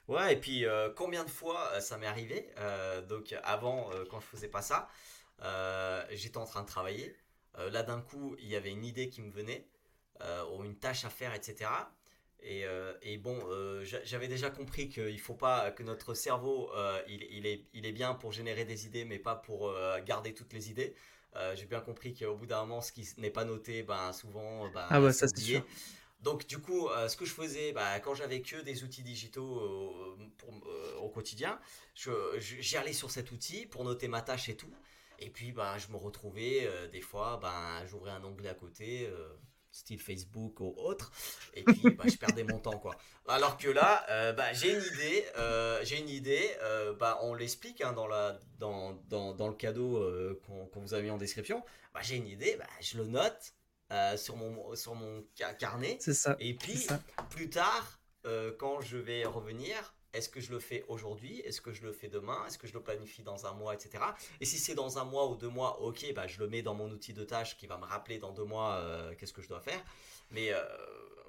Ouais, 0.07 0.33
et 0.33 0.39
puis 0.39 0.65
euh, 0.65 0.91
combien 0.95 1.23
de 1.23 1.31
fois 1.31 1.71
euh, 1.73 1.79
ça 1.79 1.97
m'est 1.97 2.05
arrivé 2.05 2.47
euh, 2.59 3.01
Donc 3.01 3.35
avant, 3.41 3.89
quand 4.11 4.19
je 4.19 4.27
faisais 4.27 4.49
pas 4.49 4.61
ça, 4.61 4.87
j'étais 6.11 6.37
en 6.37 6.45
train 6.45 6.61
de 6.61 6.67
travailler. 6.67 7.17
là 7.57 7.81
d'un 7.81 8.01
coup, 8.01 8.35
il 8.37 8.49
y 8.49 8.55
avait 8.55 8.69
une 8.69 8.85
idée 8.85 9.09
qui 9.09 9.23
me 9.23 9.31
venait, 9.31 9.67
ou 10.53 10.63
une 10.63 10.75
tâche 10.75 11.05
à 11.05 11.09
faire, 11.09 11.33
etc. 11.33 11.69
Et, 12.43 12.63
et 13.01 13.17
bon, 13.17 13.39
j'avais 13.83 14.27
déjà 14.27 14.49
compris 14.49 14.89
qu'il 14.89 15.19
faut 15.19 15.35
pas 15.35 15.71
que 15.71 15.83
notre 15.83 16.13
cerveau, 16.13 16.71
il, 17.07 17.23
il, 17.31 17.45
est, 17.45 17.65
il 17.73 17.85
est 17.85 17.91
bien 17.91 18.13
pour 18.13 18.31
générer 18.31 18.65
des 18.65 18.85
idées, 18.85 19.05
mais 19.05 19.19
pas 19.19 19.35
pour 19.35 19.73
garder 20.05 20.33
toutes 20.33 20.53
les 20.53 20.69
idées. 20.69 20.95
J'ai 21.55 21.65
bien 21.65 21.81
compris 21.81 22.13
qu'au 22.13 22.35
bout 22.35 22.45
d'un 22.45 22.61
moment, 22.61 22.81
ce 22.81 22.91
qui 22.91 23.07
n'est 23.17 23.31
pas 23.31 23.45
noté, 23.45 23.83
ben 23.83 24.11
souvent, 24.13 24.69
ben, 24.69 24.85
ah 24.89 25.01
ouais, 25.01 25.13
ça 25.13 25.27
c'est. 25.27 25.63
Donc 26.21 26.45
du 26.45 26.59
coup, 26.59 26.87
euh, 26.87 27.07
ce 27.07 27.17
que 27.17 27.25
je 27.25 27.33
faisais, 27.33 27.73
bah, 27.73 27.99
quand 27.99 28.13
j'avais 28.13 28.41
que 28.41 28.61
des 28.61 28.83
outils 28.83 29.01
digitaux 29.01 29.59
euh, 29.59 30.17
euh, 30.67 30.95
au 30.97 31.09
quotidien, 31.09 31.59
j'y 31.95 32.77
allais 32.77 32.93
sur 32.93 33.09
cet 33.09 33.31
outil 33.31 33.65
pour 33.65 33.83
noter 33.83 34.07
ma 34.07 34.21
tâche 34.21 34.47
et 34.49 34.55
tout. 34.55 34.71
Et 35.17 35.29
puis, 35.29 35.51
bah, 35.51 35.77
je 35.77 35.87
me 35.89 35.97
retrouvais 35.97 36.67
des 36.91 37.01
fois, 37.01 37.37
bah, 37.41 37.85
j'ouvrais 37.85 38.11
un 38.11 38.23
onglet 38.23 38.49
à 38.49 38.55
côté, 38.55 39.07
style 39.71 39.99
Facebook 39.99 40.59
ou 40.59 40.73
autre, 40.77 41.11
et 41.53 41.63
puis 41.63 41.91
bah, 41.91 42.03
je 42.07 42.17
perdais 42.17 42.43
mon 42.43 42.59
temps 42.59 42.77
quoi. 42.79 42.95
Alors 43.27 43.57
que 43.57 43.69
là, 43.69 44.05
bah, 44.33 44.53
j'ai 44.53 44.73
une 44.73 44.83
idée, 44.83 45.25
j'ai 45.83 45.99
une 45.99 46.09
idée, 46.09 46.49
bah, 46.99 47.19
on 47.21 47.33
l'explique 47.33 47.81
hein, 47.81 47.93
dans, 47.93 48.07
la, 48.07 48.39
dans, 48.59 48.93
dans, 49.09 49.33
dans, 49.33 49.47
le 49.47 49.55
cadeau 49.55 50.05
qu'on 50.45 50.79
vous 50.81 50.93
a 50.93 51.01
mis 51.01 51.09
en 51.09 51.17
description. 51.17 51.63
Bah, 51.93 52.01
j'ai 52.03 52.15
une 52.15 52.27
idée, 52.27 52.55
bah, 52.57 52.67
je 52.79 52.97
le 52.97 53.05
note 53.05 53.53
euh, 53.91 54.15
sur, 54.15 54.37
mon, 54.37 54.73
sur 54.75 54.95
mon 54.95 55.25
carnet. 55.59 55.97
Ça. 55.99 56.37
Et 56.39 56.53
puis, 56.53 56.87
plus 57.29 57.49
tard, 57.49 57.99
euh, 58.25 58.53
quand 58.57 58.79
je 58.79 58.97
vais 58.97 59.25
revenir, 59.25 59.93
est-ce 60.13 60.29
que 60.29 60.39
je 60.41 60.51
le 60.51 60.59
fais 60.59 60.83
aujourd'hui? 60.87 61.39
Est-ce 61.41 61.61
que 61.61 61.71
je 61.71 61.83
le 61.83 61.91
fais 61.91 62.07
demain? 62.07 62.45
Est-ce 62.47 62.57
que 62.57 62.67
je 62.67 62.73
le 62.73 62.81
planifie 62.81 63.23
dans 63.23 63.45
un 63.45 63.53
mois, 63.53 63.73
etc. 63.73 64.03
Et 64.39 64.45
si 64.45 64.57
c'est 64.57 64.75
dans 64.75 64.99
un 64.99 65.05
mois 65.05 65.29
ou 65.29 65.35
deux 65.35 65.49
mois, 65.49 65.81
ok, 65.81 66.13
bah, 66.13 66.27
je 66.27 66.39
le 66.39 66.47
mets 66.47 66.61
dans 66.61 66.73
mon 66.73 66.89
outil 66.89 67.13
de 67.13 67.23
tâche 67.23 67.57
qui 67.57 67.67
va 67.67 67.77
me 67.77 67.85
rappeler 67.85 68.19
dans 68.19 68.31
deux 68.31 68.45
mois 68.45 68.75
euh, 68.75 69.13
qu'est-ce 69.17 69.33
que 69.33 69.41
je 69.41 69.47
dois 69.47 69.61
faire. 69.61 69.81
Mais 70.31 70.51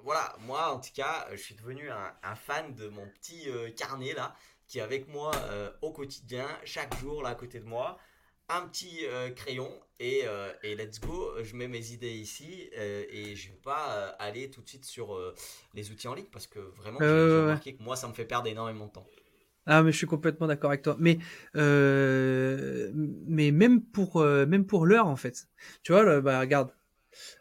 voilà, 0.01 0.35
moi 0.39 0.71
en 0.73 0.79
tout 0.79 0.93
cas, 0.93 1.27
je 1.31 1.37
suis 1.37 1.55
devenu 1.55 1.89
un, 1.89 2.13
un 2.23 2.35
fan 2.35 2.73
de 2.75 2.87
mon 2.87 3.07
petit 3.07 3.47
carnet 3.75 4.13
là, 4.13 4.35
qui 4.67 4.79
est 4.79 4.81
avec 4.81 5.07
moi 5.07 5.31
au 5.81 5.91
quotidien, 5.91 6.47
chaque 6.63 6.97
jour 6.97 7.21
là 7.21 7.29
à 7.29 7.35
côté 7.35 7.59
de 7.59 7.65
moi 7.65 7.97
un 8.55 8.67
petit 8.67 8.99
euh, 9.05 9.29
crayon 9.31 9.69
et, 9.99 10.21
euh, 10.25 10.51
et, 10.63 10.75
let's 10.75 10.99
go, 10.99 11.31
je 11.43 11.55
mets 11.55 11.67
mes 11.67 11.91
idées 11.91 12.11
ici 12.11 12.69
euh, 12.77 13.03
et 13.09 13.35
je 13.35 13.49
vais 13.49 13.59
pas 13.63 14.15
aller 14.19 14.49
tout 14.49 14.61
de 14.61 14.67
suite 14.67 14.85
sur 14.85 15.17
les 15.73 15.91
outils 15.91 16.07
en 16.07 16.13
ligne 16.13 16.27
parce 16.31 16.47
que 16.47 16.59
vraiment 16.59 16.99
j'ai 16.99 17.05
remarqué 17.07 17.75
que 17.75 17.83
moi 17.83 17.95
ça 17.95 18.07
me 18.07 18.13
fait 18.13 18.25
perdre 18.25 18.47
énormément 18.47 18.87
de 18.87 18.91
temps. 18.91 19.07
Ah 19.65 19.81
mais 19.81 19.93
je 19.93 19.97
suis 19.97 20.07
complètement 20.07 20.47
d'accord 20.47 20.71
avec 20.71 20.81
toi. 20.81 20.97
Mais 20.99 21.19
mais 21.53 23.51
même 23.51 23.81
pour 23.81 24.21
même 24.21 24.65
pour 24.65 24.85
l'heure 24.85 25.07
en 25.07 25.15
fait. 25.15 25.47
Tu 25.83 25.93
vois, 25.93 26.21
bah 26.21 26.39
regarde, 26.39 26.71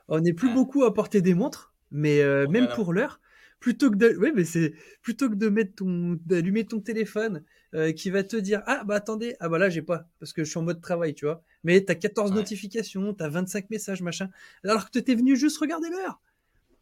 on 0.09 0.21
n'est 0.21 0.35
plus 0.35 0.53
beaucoup 0.53 0.85
à 0.85 0.95
porter 0.95 1.21
des 1.21 1.35
montres 1.35 1.75
Mais 1.91 2.23
même 2.47 2.69
pour 2.69 2.93
l'heure, 2.93 3.21
plutôt 3.59 3.91
que 3.91 3.97
de, 3.97 4.17
ouais, 4.17 4.33
mais 4.35 4.45
c'est 4.45 4.75
plutôt 5.03 5.29
que 5.31 5.35
de 5.35 5.49
mettre 5.49 5.77
ton, 5.77 6.19
d'allumer 6.27 6.65
ton 6.65 6.81
téléphone 6.81 7.45
qui 7.97 8.11
va 8.11 8.23
te 8.23 8.37
dire 8.37 8.63
ah 8.67 8.85
bah 8.85 8.97
attendez 8.97 9.35
ah 9.41 9.49
bah 9.49 9.59
là 9.59 9.71
j'ai 9.71 9.83
pas 9.83 10.07
parce 10.21 10.33
que 10.33 10.45
je 10.45 10.51
suis 10.51 10.59
en 10.59 10.63
mode 10.63 10.81
travail 10.81 11.15
tu 11.15 11.25
vois. 11.25 11.43
Mais 11.65 11.81
t'as 11.81 11.95
14 11.95 12.31
ouais. 12.31 12.37
notifications, 12.37 13.15
t'as 13.15 13.29
25 13.29 13.71
messages 13.71 14.03
machin. 14.03 14.29
Alors 14.65 14.87
que 14.87 14.91
t'étais 14.91 15.15
venu 15.15 15.37
juste 15.37 15.59
regarder 15.59 15.89
l'heure. 15.91 16.21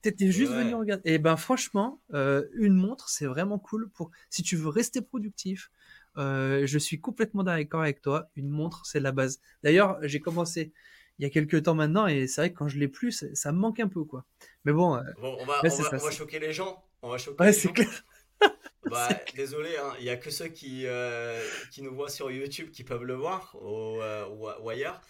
T'étais 0.02 0.30
juste 0.32 0.52
venu 0.52 0.74
regarder. 0.74 1.02
Et 1.10 1.18
ben 1.18 1.36
franchement, 1.36 2.00
une 2.12 2.74
montre 2.74 3.08
c'est 3.08 3.26
vraiment 3.26 3.58
cool 3.58 3.88
pour 3.90 4.10
si 4.30 4.42
tu 4.42 4.56
veux 4.56 4.68
rester 4.68 5.00
productif. 5.00 5.70
je 6.16 6.78
suis 6.78 7.00
complètement 7.00 7.44
d'accord 7.44 7.82
avec 7.82 8.02
toi. 8.02 8.28
Une 8.36 8.48
montre 8.48 8.84
c'est 8.86 9.00
la 9.00 9.12
base. 9.12 9.40
D'ailleurs 9.62 9.98
j'ai 10.02 10.20
commencé 10.20 10.72
il 11.20 11.24
y 11.24 11.26
a 11.26 11.30
quelques 11.30 11.64
temps 11.64 11.74
maintenant 11.74 12.06
et 12.06 12.26
c'est 12.26 12.40
vrai 12.40 12.50
que 12.50 12.56
quand 12.56 12.68
je 12.68 12.78
l'ai 12.78 12.88
plus, 12.88 13.26
ça 13.34 13.52
me 13.52 13.58
manque 13.58 13.78
un 13.78 13.88
peu 13.88 14.04
quoi. 14.04 14.24
Mais 14.64 14.72
bon, 14.72 14.96
euh, 14.96 15.02
on, 15.18 15.44
va, 15.44 15.60
on, 15.62 15.98
va, 15.98 16.10
choquer 16.10 16.38
les 16.38 16.54
gens. 16.54 16.82
On 17.02 17.10
va 17.10 17.18
choquer 17.18 17.44
ouais, 17.44 17.52
c'est 17.52 17.70
clair. 17.70 18.04
bah, 18.84 19.08
désolé, 19.34 19.76
hein, 19.76 19.94
il 19.98 20.04
n'y 20.04 20.10
a 20.10 20.16
que 20.16 20.30
ceux 20.30 20.48
qui, 20.48 20.86
euh, 20.86 21.46
qui 21.70 21.82
nous 21.82 21.94
voient 21.94 22.10
sur 22.10 22.30
YouTube 22.30 22.70
qui 22.70 22.84
peuvent 22.84 23.04
le 23.04 23.14
voir 23.14 23.54
euh, 23.62 24.26
ou, 24.28 24.68
ailleurs. 24.68 25.00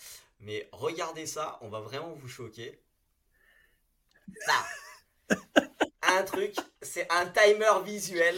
Mais 0.41 0.69
regardez 0.73 1.27
ça, 1.27 1.59
on 1.61 1.69
va 1.69 1.81
vraiment 1.81 2.13
vous 2.15 2.29
choquer. 2.29 2.81
Ça, 4.47 5.37
un 6.03 6.23
truc, 6.23 6.55
c'est 6.83 7.11
un 7.11 7.27
timer 7.27 7.83
visuel 7.85 8.37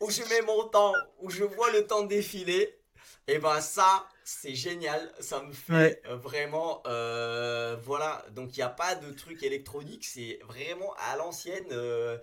où 0.00 0.10
je 0.10 0.22
mets 0.22 0.42
mon 0.42 0.68
temps, 0.68 0.94
où 1.20 1.30
je 1.30 1.44
vois 1.44 1.70
le 1.72 1.86
temps 1.86 2.02
défiler. 2.02 2.78
Et 3.28 3.38
ben 3.38 3.60
ça, 3.60 4.06
c'est 4.28 4.56
génial, 4.56 5.12
ça 5.20 5.40
me 5.40 5.52
fait 5.52 6.02
euh, 6.06 6.16
vraiment, 6.16 6.82
euh, 6.88 7.76
voilà, 7.84 8.26
donc 8.32 8.56
il 8.56 8.58
n'y 8.58 8.64
a 8.64 8.68
pas 8.68 8.96
de 8.96 9.12
truc 9.12 9.44
électronique, 9.44 10.04
c'est 10.04 10.40
vraiment 10.42 10.92
à 10.98 11.16
l'ancienne, 11.16 11.68
euh, 11.70 12.18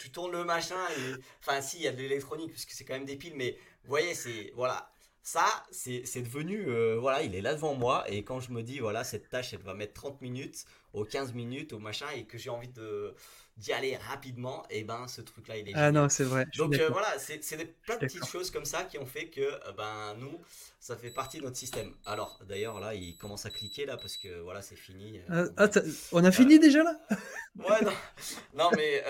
tu 0.00 0.10
tournes 0.10 0.32
le 0.32 0.44
machin, 0.44 0.80
et... 0.96 1.12
enfin 1.40 1.60
si, 1.60 1.76
il 1.76 1.82
y 1.82 1.88
a 1.88 1.92
de 1.92 1.98
l'électronique, 1.98 2.52
puisque 2.52 2.70
c'est 2.70 2.86
quand 2.86 2.94
même 2.94 3.04
des 3.04 3.16
piles, 3.16 3.34
mais 3.36 3.58
vous 3.84 3.90
voyez, 3.90 4.14
c'est, 4.14 4.50
voilà, 4.54 4.90
ça, 5.22 5.44
c'est 5.70 6.22
devenu, 6.22 6.70
voilà, 6.98 7.22
il 7.22 7.34
est 7.34 7.42
là 7.42 7.52
devant 7.52 7.74
moi, 7.74 8.10
et 8.10 8.24
quand 8.24 8.40
je 8.40 8.50
me 8.50 8.62
dis, 8.62 8.78
voilà, 8.78 9.04
cette 9.04 9.28
tâche, 9.28 9.52
elle 9.52 9.60
va 9.60 9.74
mettre 9.74 9.92
30 9.92 10.22
minutes, 10.22 10.64
aux 10.94 11.04
15 11.04 11.34
minutes, 11.34 11.74
au 11.74 11.78
machin, 11.78 12.06
et 12.16 12.24
que 12.24 12.38
j'ai 12.38 12.48
envie 12.48 12.68
de 12.72 13.14
d'y 13.56 13.72
aller 13.72 13.96
rapidement, 13.96 14.64
et 14.68 14.84
ben 14.84 15.08
ce 15.08 15.22
truc-là, 15.22 15.56
il 15.56 15.68
est 15.70 15.72
Ah 15.74 15.90
non, 15.90 16.10
c'est 16.10 16.24
vrai. 16.24 16.46
Donc 16.58 16.74
euh, 16.74 16.90
voilà, 16.90 17.18
c'est 17.18 17.38
plein 17.84 17.96
de 17.96 18.00
petites 18.00 18.26
choses 18.26 18.50
comme 18.50 18.66
ça 18.66 18.84
qui 18.84 18.98
ont 18.98 19.06
fait 19.06 19.28
que 19.28 19.40
euh, 19.40 19.72
ben 19.72 20.14
nous, 20.18 20.42
ça 20.78 20.94
fait 20.94 21.10
partie 21.10 21.38
de 21.38 21.44
notre 21.44 21.56
système. 21.56 21.94
Alors 22.04 22.38
d'ailleurs 22.46 22.80
là, 22.80 22.94
il 22.94 23.16
commence 23.16 23.46
à 23.46 23.50
cliquer 23.50 23.86
là 23.86 23.96
parce 23.96 24.18
que 24.18 24.40
voilà, 24.40 24.60
c'est 24.60 24.76
fini. 24.76 25.20
Euh, 25.30 25.48
ah, 25.56 25.68
on 26.12 26.22
a 26.22 26.32
fini 26.32 26.58
déjà 26.58 26.82
là? 26.82 26.98
Ouais, 27.56 27.80
non, 27.82 27.92
non 28.52 28.70
mais 28.76 29.02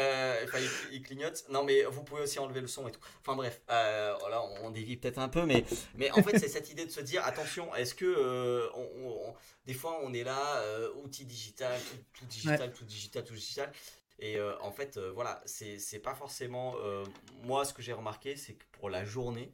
enfin, 0.44 0.58
il, 0.92 1.02
clignote. 1.02 1.46
Non 1.50 1.64
mais 1.64 1.82
vous 1.82 2.04
pouvez 2.04 2.22
aussi 2.22 2.38
enlever 2.38 2.60
le 2.60 2.68
son 2.68 2.86
et 2.86 2.92
tout. 2.92 3.00
Enfin 3.20 3.34
bref, 3.34 3.60
voilà, 3.66 4.40
on, 4.62 4.70
dévie 4.70 4.96
peut-être 4.96 5.18
un 5.18 5.28
peu, 5.28 5.44
mais 5.44 5.64
mais 5.96 6.12
en 6.12 6.22
fait 6.22 6.38
c'est 6.38 6.48
cette 6.48 6.70
idée 6.70 6.86
de 6.86 6.92
se 6.92 7.00
dire 7.00 7.24
attention, 7.24 7.74
est-ce 7.74 7.96
que 7.96 8.70
on, 8.76 9.34
des 9.66 9.74
fois 9.74 9.98
on 10.04 10.14
est 10.14 10.22
là, 10.22 10.62
outil 11.02 11.24
digital, 11.24 11.76
tout, 12.14 12.24
digital, 12.26 12.72
tout 12.72 12.84
digital, 12.84 13.24
tout 13.24 13.34
digital. 13.34 13.72
Et 14.18 14.38
euh, 14.38 14.58
en 14.61 14.73
fait, 14.73 14.96
euh, 14.96 15.11
voilà, 15.12 15.42
c'est 15.44 15.99
pas 16.02 16.14
forcément. 16.14 16.76
Euh, 16.78 17.04
moi, 17.42 17.64
ce 17.64 17.75
que 17.75 17.82
j'ai 17.82 17.92
remarqué, 17.92 18.37
c'est 18.37 18.54
que 18.54 18.64
pour 18.73 18.90
la 18.90 19.04
journée, 19.04 19.52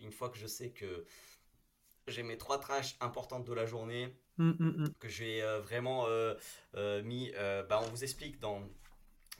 une 0.00 0.12
fois 0.12 0.30
que 0.30 0.38
je 0.38 0.46
sais 0.46 0.70
que 0.70 1.04
j'ai 2.08 2.22
mes 2.22 2.38
trois 2.38 2.58
tâches 2.58 2.96
importantes 3.00 3.44
de 3.44 3.52
la 3.52 3.66
journée, 3.66 4.16
mmh, 4.38 4.50
mmh, 4.50 4.82
mmh. 4.82 4.94
que 4.98 5.08
j'ai 5.08 5.42
vraiment 5.62 6.06
mis. 7.04 7.30
bah, 7.68 7.80
on 7.82 7.88
vous 7.88 8.02
explique 8.02 8.40
dans, 8.40 8.62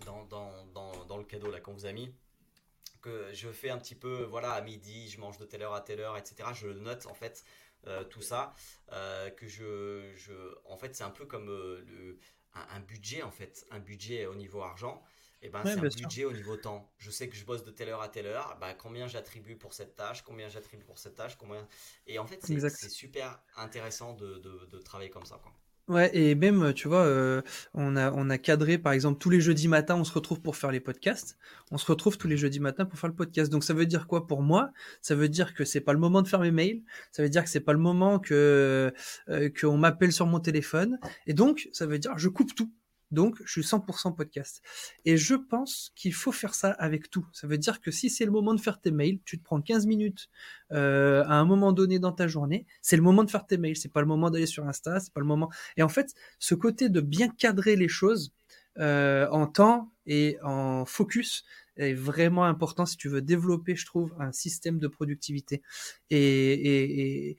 dans, 0.05 0.25
dans, 0.27 0.67
dans, 0.67 1.05
dans 1.07 1.17
le 1.17 1.25
cadeau 1.25 1.51
qu'on 1.63 1.73
vous 1.73 1.87
a 1.87 1.93
mis 1.93 2.15
que 3.01 3.33
je 3.33 3.49
fais 3.49 3.69
un 3.69 3.79
petit 3.79 3.97
peu, 3.97 4.23
voilà, 4.23 4.53
à 4.53 4.61
midi, 4.61 5.09
je 5.09 5.19
mange 5.19 5.37
de 5.37 5.45
telle 5.45 5.63
heure 5.63 5.75
à 5.75 5.81
telle 5.81 5.99
heure, 5.99 6.17
etc. 6.17 6.51
Je 6.55 6.69
note 6.69 7.07
en 7.07 7.15
fait 7.15 7.45
tout 8.11 8.23
ça, 8.23 8.55
que 9.37 9.49
je, 9.49 10.13
je, 10.15 10.33
en 10.67 10.77
fait, 10.77 10.95
c'est 10.95 11.05
un 11.05 11.11
peu 11.11 11.25
comme 11.25 11.47
le, 11.47 12.19
un, 12.55 12.81
budget 12.81 13.23
en 13.23 13.31
fait, 13.31 13.67
un 13.71 13.81
budget 13.81 14.27
au 14.27 14.35
niveau 14.35 14.63
argent. 14.63 15.03
Et 15.45 15.47
eh 15.47 15.49
ben, 15.49 15.61
c'est 15.65 15.73
un 15.73 15.83
budget 15.83 16.25
au 16.25 16.33
niveau 16.33 16.57
temps. 16.57 16.89
Je 16.99 17.11
sais 17.11 17.29
que 17.29 17.35
je 17.35 17.45
bosse 17.45 17.65
de 17.65 17.73
telle 17.73 17.89
heure 17.89 18.01
à 18.01 18.09
telle 18.09 18.27
heure. 18.27 18.57
Ben, 18.61 18.75
combien 18.75 19.09
j'attribue 19.09 19.57
pour 19.57 19.75
cette 19.75 19.97
tâche 19.97 20.23
Combien 20.23 20.49
j'attribue 20.49 20.85
pour 20.85 20.99
cette 20.99 21.17
tâche 21.17 21.37
combien... 21.37 21.67
Et 22.07 22.21
en 22.21 22.27
fait, 22.27 22.39
c'est 22.45 22.89
super 22.89 23.43
intéressant 23.57 24.13
de, 24.13 24.39
de, 24.39 24.67
de, 24.67 24.79
travailler 24.79 25.11
comme 25.11 25.27
ça. 25.27 25.41
Quoi. 25.43 25.53
Ouais, 25.89 26.11
et 26.17 26.35
même, 26.37 26.73
tu 26.75 26.87
vois, 26.87 27.05
euh, 27.05 27.43
on, 27.75 27.97
a, 27.97 28.13
on 28.13 28.31
a 28.31 28.39
cadré, 28.39 28.79
par 28.79 28.93
exemple, 28.93 29.19
tous 29.19 29.31
les 29.31 29.41
jeudis 29.41 29.67
matins, 29.67 29.97
on 29.97 30.05
se 30.05 30.13
retrouve 30.13 30.41
pour 30.41 30.57
faire 30.57 30.71
les 30.71 30.79
podcasts. 30.81 31.37
On 31.73 31.79
se 31.79 31.87
retrouve 31.87 32.17
tous 32.17 32.29
les 32.29 32.37
jeudis 32.37 32.61
matins 32.61 32.85
pour 32.85 32.99
faire 32.99 33.11
le 33.11 33.17
podcast. 33.17 33.51
Donc, 33.51 33.65
ça 33.65 33.75
veut 33.75 33.85
dire 33.87 34.07
quoi 34.07 34.27
pour 34.27 34.43
moi? 34.43 34.71
Ça 35.01 35.17
veut 35.17 35.29
dire 35.29 35.55
que 35.55 35.65
c'est 35.65 35.81
pas 35.81 35.93
le 35.93 35.99
moment 35.99 36.23
de 36.23 36.29
faire 36.29 36.41
mes 36.41 36.53
mails. 36.53 36.83
Ça 37.11 37.23
veut 37.23 37.29
dire 37.29 37.43
que 37.43 37.51
c'est 37.51 37.61
pas 37.61 37.73
le 37.73 37.81
moment 37.81 38.21
que 38.21 38.93
euh, 39.29 39.51
qu'on 39.61 39.77
m'appelle 39.77 40.13
sur 40.13 40.27
mon 40.27 40.39
téléphone. 40.39 40.99
Et 41.27 41.35
donc, 41.35 41.69
ça 41.73 41.87
veut 41.87 41.99
dire 41.99 42.17
je 42.17 42.29
coupe 42.29 42.55
tout. 42.55 42.71
Donc, 43.13 43.37
je 43.45 43.53
suis 43.53 43.63
100% 43.63 44.17
podcast. 44.17 44.63
Et 45.05 45.17
je 45.17 45.35
pense 45.35 45.93
qu'il 45.95 46.15
faut 46.15 46.33
faire 46.33 46.55
ça 46.55 46.71
avec 46.73 47.11
tout. 47.11 47.27
Ça 47.33 47.47
veut 47.47 47.59
dire 47.59 47.81
que 47.81 47.91
si 47.91 48.11
c'est 48.11 48.25
le 48.25 48.31
moment 48.31 48.55
de 48.55 48.61
faire 48.61 48.81
tes 48.81 48.91
mails, 48.91 49.21
tu 49.25 49.39
te 49.39 49.45
prends 49.45 49.61
15 49.61 49.87
minutes 49.87 50.29
euh, 50.73 51.23
à 51.25 51.35
un 51.35 51.45
moment 51.45 51.73
donné 51.73 51.99
dans 51.99 52.13
ta 52.13 52.27
journée, 52.27 52.67
c'est 52.81 52.97
le 52.97 53.03
moment 53.03 53.23
de 53.23 53.31
faire 53.31 53.47
tes 53.47 53.59
mails. 53.59 53.77
C'est 53.77 53.93
pas 53.93 54.01
le 54.01 54.07
moment 54.07 54.31
d'aller 54.31 54.47
sur 54.47 54.67
Insta, 54.67 54.99
c'est 54.99 55.13
pas 55.13 55.21
le 55.21 55.27
moment. 55.27 55.51
Et 55.77 55.83
en 55.83 55.89
fait, 55.89 56.15
ce 56.39 56.55
côté 56.55 56.89
de 56.89 57.01
bien 57.01 57.29
cadrer 57.29 57.77
les 57.77 57.89
choses 57.89 58.33
euh, 58.79 59.29
en 59.31 59.47
temps 59.47 59.93
et 60.07 60.39
en 60.43 60.87
focus 60.87 61.45
est 61.77 61.93
vraiment 61.93 62.45
important 62.45 62.87
si 62.87 62.97
tu 62.97 63.09
veux 63.09 63.23
développer, 63.23 63.77
je 63.77 63.87
trouve, 63.87 64.15
un 64.19 64.33
système 64.33 64.79
de 64.79 64.89
productivité 64.89 65.63
et, 66.11 67.37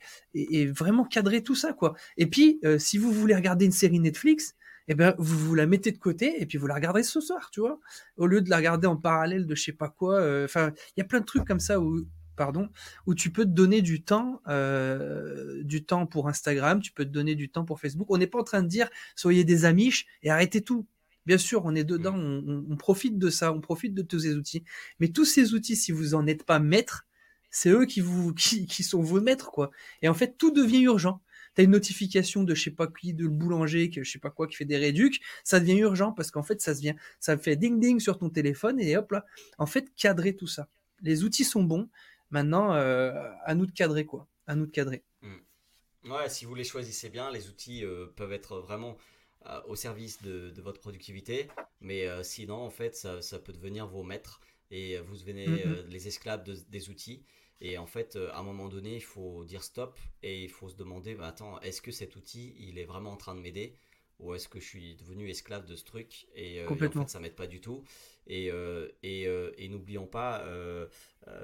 vraiment 0.75 1.05
cadrer 1.05 1.43
tout 1.43 1.55
ça, 1.55 1.73
quoi. 1.73 1.95
Et 2.17 2.27
puis, 2.27 2.59
euh, 2.65 2.79
si 2.79 2.97
vous 2.97 3.11
voulez 3.11 3.35
regarder 3.35 3.65
une 3.65 3.71
série 3.71 3.99
Netflix, 3.99 4.55
eh 4.87 4.95
ben 4.95 5.15
vous 5.17 5.37
vous 5.37 5.55
la 5.55 5.65
mettez 5.65 5.91
de 5.91 5.97
côté 5.97 6.41
et 6.41 6.45
puis 6.45 6.57
vous 6.57 6.67
la 6.67 6.75
regardez 6.75 7.03
ce 7.03 7.21
soir, 7.21 7.49
tu 7.51 7.61
vois, 7.61 7.79
au 8.17 8.27
lieu 8.27 8.41
de 8.41 8.49
la 8.49 8.57
regarder 8.57 8.87
en 8.87 8.97
parallèle 8.97 9.45
de 9.45 9.55
je 9.55 9.63
sais 9.63 9.73
pas 9.73 9.89
quoi. 9.89 10.19
Euh, 10.19 10.45
enfin, 10.45 10.73
il 10.95 10.99
y 10.99 11.01
a 11.01 11.05
plein 11.05 11.19
de 11.19 11.25
trucs 11.25 11.45
comme 11.45 11.59
ça 11.59 11.79
où 11.79 12.05
pardon, 12.35 12.69
où 13.05 13.13
tu 13.13 13.31
peux 13.31 13.45
te 13.45 13.51
donner 13.51 13.81
du 13.81 14.03
temps, 14.03 14.41
euh, 14.47 15.61
du 15.63 15.85
temps 15.85 16.07
pour 16.07 16.27
Instagram, 16.27 16.81
tu 16.81 16.91
peux 16.91 17.05
te 17.05 17.11
donner 17.11 17.35
du 17.35 17.49
temps 17.49 17.65
pour 17.65 17.79
Facebook. 17.79 18.07
On 18.09 18.17
n'est 18.17 18.27
pas 18.27 18.39
en 18.39 18.43
train 18.43 18.63
de 18.63 18.67
dire 18.67 18.89
soyez 19.15 19.43
des 19.43 19.65
amiches 19.65 20.07
et 20.23 20.29
arrêtez 20.29 20.61
tout. 20.61 20.87
Bien 21.25 21.37
sûr, 21.37 21.63
on 21.65 21.73
est 21.75 21.85
dedans, 21.85 22.15
on, 22.15 22.65
on, 22.69 22.75
profite 22.75 23.17
de 23.17 23.29
ça, 23.29 23.53
on 23.53 23.61
profite 23.61 23.93
de 23.93 24.01
tous 24.01 24.19
ces 24.19 24.35
outils. 24.35 24.65
Mais 24.99 25.07
tous 25.07 25.25
ces 25.25 25.53
outils, 25.53 25.77
si 25.77 25.93
vous 25.93 26.15
en 26.15 26.27
êtes 26.27 26.43
pas 26.43 26.59
maître, 26.59 27.05
c'est 27.49 27.69
eux 27.69 27.85
qui 27.85 28.01
vous, 28.01 28.33
qui, 28.33 28.65
qui 28.65 28.83
sont 28.83 29.01
vos 29.01 29.21
maîtres, 29.21 29.51
quoi. 29.51 29.71
Et 30.01 30.09
en 30.09 30.13
fait, 30.13 30.37
tout 30.37 30.51
devient 30.51 30.81
urgent 30.81 31.21
t'as 31.55 31.63
une 31.63 31.71
notification 31.71 32.43
de 32.43 32.55
je 32.55 32.63
sais 32.63 32.71
pas 32.71 32.87
qui, 32.87 33.13
de 33.13 33.23
le 33.23 33.29
boulanger, 33.29 33.89
que 33.89 34.03
je 34.03 34.11
sais 34.11 34.19
pas 34.19 34.29
quoi, 34.29 34.47
qui 34.47 34.55
fait 34.55 34.65
des 34.65 34.77
réducs, 34.77 35.21
ça 35.43 35.59
devient 35.59 35.79
urgent 35.79 36.11
parce 36.11 36.31
qu'en 36.31 36.43
fait, 36.43 36.61
ça 36.61 36.73
devient, 36.73 36.95
ça 37.19 37.37
fait 37.37 37.55
ding 37.55 37.79
ding 37.79 37.99
sur 37.99 38.17
ton 38.17 38.29
téléphone 38.29 38.79
et 38.79 38.97
hop 38.97 39.11
là. 39.11 39.25
En 39.57 39.65
fait, 39.65 39.93
cadrer 39.95 40.35
tout 40.35 40.47
ça. 40.47 40.67
Les 41.01 41.23
outils 41.23 41.43
sont 41.43 41.63
bons. 41.63 41.89
Maintenant, 42.31 42.73
euh, 42.73 43.11
à 43.43 43.53
nous 43.55 43.65
de 43.65 43.71
cadrer 43.71 44.05
quoi. 44.05 44.27
À 44.47 44.55
nous 44.55 44.65
de 44.65 44.71
cadrer. 44.71 45.03
Hmm. 45.21 46.11
Ouais, 46.11 46.29
si 46.29 46.45
vous 46.45 46.55
les 46.55 46.63
choisissez 46.63 47.09
bien, 47.09 47.31
les 47.31 47.47
outils 47.47 47.85
euh, 47.85 48.07
peuvent 48.15 48.33
être 48.33 48.59
vraiment 48.59 48.97
euh, 49.45 49.61
au 49.67 49.75
service 49.75 50.21
de, 50.21 50.53
votre 50.57 50.81
productivité. 50.81 51.47
Mais 51.79 52.07
sinon, 52.23 52.55
en 52.55 52.69
fait, 52.69 52.95
ça, 52.95 53.39
peut 53.39 53.53
devenir 53.53 53.87
vos 53.87 54.03
maîtres 54.03 54.39
et 54.71 54.97
vous 54.99 55.17
devenez 55.17 55.47
mm-hmm. 55.47 55.87
les 55.89 56.07
esclaves 56.07 56.43
des 56.43 56.89
outils. 56.89 57.23
Et 57.61 57.77
en 57.77 57.85
fait, 57.85 58.15
euh, 58.15 58.29
à 58.31 58.39
un 58.39 58.43
moment 58.43 58.67
donné, 58.67 58.95
il 58.95 59.03
faut 59.03 59.45
dire 59.45 59.63
stop 59.63 59.97
et 60.21 60.43
il 60.43 60.49
faut 60.49 60.69
se 60.69 60.75
demander, 60.75 61.15
bah, 61.15 61.27
attends, 61.27 61.59
est-ce 61.61 61.81
que 61.81 61.91
cet 61.91 62.15
outil, 62.15 62.55
il 62.57 62.77
est 62.77 62.85
vraiment 62.85 63.11
en 63.11 63.17
train 63.17 63.35
de 63.35 63.39
m'aider 63.39 63.77
ou 64.19 64.33
est-ce 64.35 64.47
que 64.47 64.59
je 64.59 64.65
suis 64.65 64.95
devenu 64.95 65.29
esclave 65.29 65.65
de 65.65 65.75
ce 65.75 65.83
truc 65.83 66.27
et, 66.35 66.61
euh, 66.61 66.69
en 66.69 66.75
fait, 66.75 66.91
ça 67.07 67.19
m'aide 67.19 67.35
pas 67.35 67.47
du 67.47 67.61
tout. 67.61 67.83
Et, 68.27 68.51
euh, 68.51 68.87
et, 69.01 69.23
et 69.23 69.69
n'oublions 69.69 70.07
pas 70.07 70.45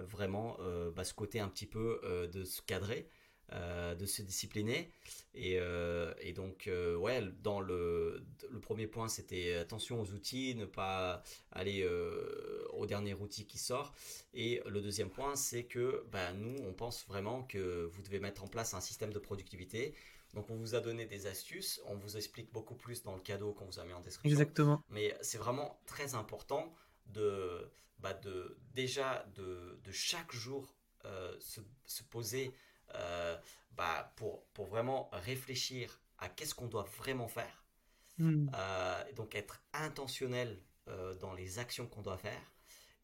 vraiment 0.04 0.58
bah, 0.96 1.04
ce 1.04 1.14
côté 1.14 1.40
un 1.40 1.50
petit 1.50 1.66
peu 1.66 2.00
de 2.32 2.44
se 2.44 2.62
cadrer. 2.62 3.10
Euh, 3.54 3.96
de 3.96 4.06
se 4.06 4.22
discipliner. 4.22 4.92
Et, 5.34 5.58
euh, 5.60 6.14
et 6.20 6.34
donc, 6.34 6.68
euh, 6.68 6.96
ouais, 6.96 7.24
dans 7.42 7.62
le, 7.62 8.24
le 8.48 8.60
premier 8.60 8.86
point, 8.86 9.08
c'était 9.08 9.56
attention 9.56 10.00
aux 10.00 10.12
outils, 10.12 10.54
ne 10.54 10.66
pas 10.66 11.24
aller 11.52 11.84
au 12.74 12.86
dernier 12.86 13.16
outil 13.16 13.48
qui 13.48 13.58
sort. 13.58 13.96
Et 14.36 14.62
le 14.68 14.82
deuxième 14.82 15.10
point, 15.10 15.36
c'est 15.36 15.64
que 15.64 16.06
bah, 16.12 16.32
nous, 16.34 16.58
on 16.64 16.74
pense 16.74 17.08
vraiment 17.08 17.42
que 17.42 17.86
vous 17.86 18.04
devez 18.04 18.20
mettre 18.20 18.44
en 18.44 18.48
place 18.48 18.76
un 18.76 18.82
système 18.82 19.12
de 19.12 19.20
productivité. 19.20 19.96
Donc 20.36 20.52
on 20.52 20.56
vous 20.56 20.76
a 20.76 20.80
donné 20.80 21.08
des 21.08 21.26
astuces, 21.26 21.82
on 21.86 21.96
vous 21.96 22.18
explique 22.18 22.52
beaucoup 22.54 22.76
plus 22.76 23.02
dans 23.02 23.16
le 23.16 23.22
cadeau 23.22 23.52
qu'on 23.54 23.66
vous 23.66 23.80
a 23.80 23.84
mis 23.84 23.94
en 23.94 24.02
description. 24.02 24.30
Exactement. 24.30 24.84
Mais 24.90 25.18
c'est 25.22 25.40
vraiment 25.40 25.80
très 25.88 26.14
important 26.14 26.72
de, 27.08 27.68
bah 27.98 28.14
de 28.14 28.60
déjà 28.76 29.26
de, 29.34 29.80
de 29.84 29.92
chaque 29.92 30.32
jour 30.32 30.76
se, 31.40 31.62
se, 31.86 32.04
poser 32.04 32.52
euh, 32.96 33.38
bah, 33.72 34.14
pour, 34.16 34.46
pour 34.54 34.66
vraiment 34.66 35.10
réfléchir 35.14 36.02
à 36.18 36.30
qu'est-ce 36.30 36.56
qu'on 36.56 36.68
doit 36.68 36.88
vraiment 36.98 37.28
faire. 37.28 37.66
Mmh. 38.18 38.52
donc 39.16 39.34
être 39.34 39.64
intentionnel 39.72 40.62
dans 41.22 41.34
les 41.34 41.58
actions 41.58 41.88
qu'on 41.88 42.02
doit 42.02 42.18
faire. 42.18 42.54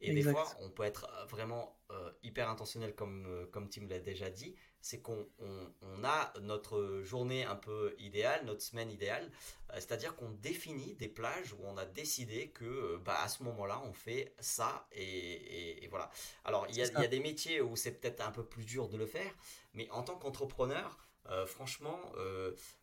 Et 0.02 0.14
des 0.14 0.24
fois, 0.24 0.46
on 0.60 0.70
peut 0.70 0.84
être 0.84 1.10
vraiment 1.30 1.80
hyper 2.22 2.50
intentionnel, 2.50 2.94
comme, 2.96 3.48
comme 3.54 3.70
Tim 3.70 3.88
l'a 3.88 4.00
déjà 4.00 4.30
dit. 4.30 4.58
C'est 4.86 5.00
qu'on 5.00 5.28
on, 5.40 6.04
a 6.04 6.32
notre 6.42 7.02
journée 7.02 7.44
un 7.44 7.56
peu 7.56 7.96
idéale, 7.98 8.46
notre 8.46 8.62
semaine 8.62 8.92
idéale. 8.92 9.32
C'est-à-dire 9.74 10.16
qu'on 10.16 10.30
définit 10.30 10.94
des 10.94 11.08
plages 11.08 11.54
où 11.54 11.58
on 11.64 11.76
a 11.76 11.86
décidé 11.86 12.50
que 12.50 12.98
bah, 12.98 13.18
à 13.20 13.28
ce 13.28 13.42
moment-là, 13.42 13.82
on 13.84 13.94
fait 13.94 14.36
ça. 14.40 14.88
Et, 14.92 15.88
voilà. 15.90 16.12
Alors, 16.44 16.68
il 16.70 16.76
y, 16.76 16.82
y, 16.82 16.82
a 16.84 17.08
des 17.08 17.20
métiers 17.20 17.62
où 17.62 17.76
c'est 17.76 17.94
peut-être 18.00 18.22
un 18.22 18.30
peu 18.30 18.46
plus 18.46 18.64
dur 18.64 18.88
de 18.88 18.96
le 18.98 19.08
faire. 19.08 19.34
Mais 19.74 19.90
en 19.90 20.04
tant 20.04 20.18
qu'entrepreneur, 20.18 21.00
franchement, 21.48 22.00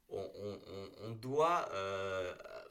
on, 0.09 1.11
doit, 1.13 1.69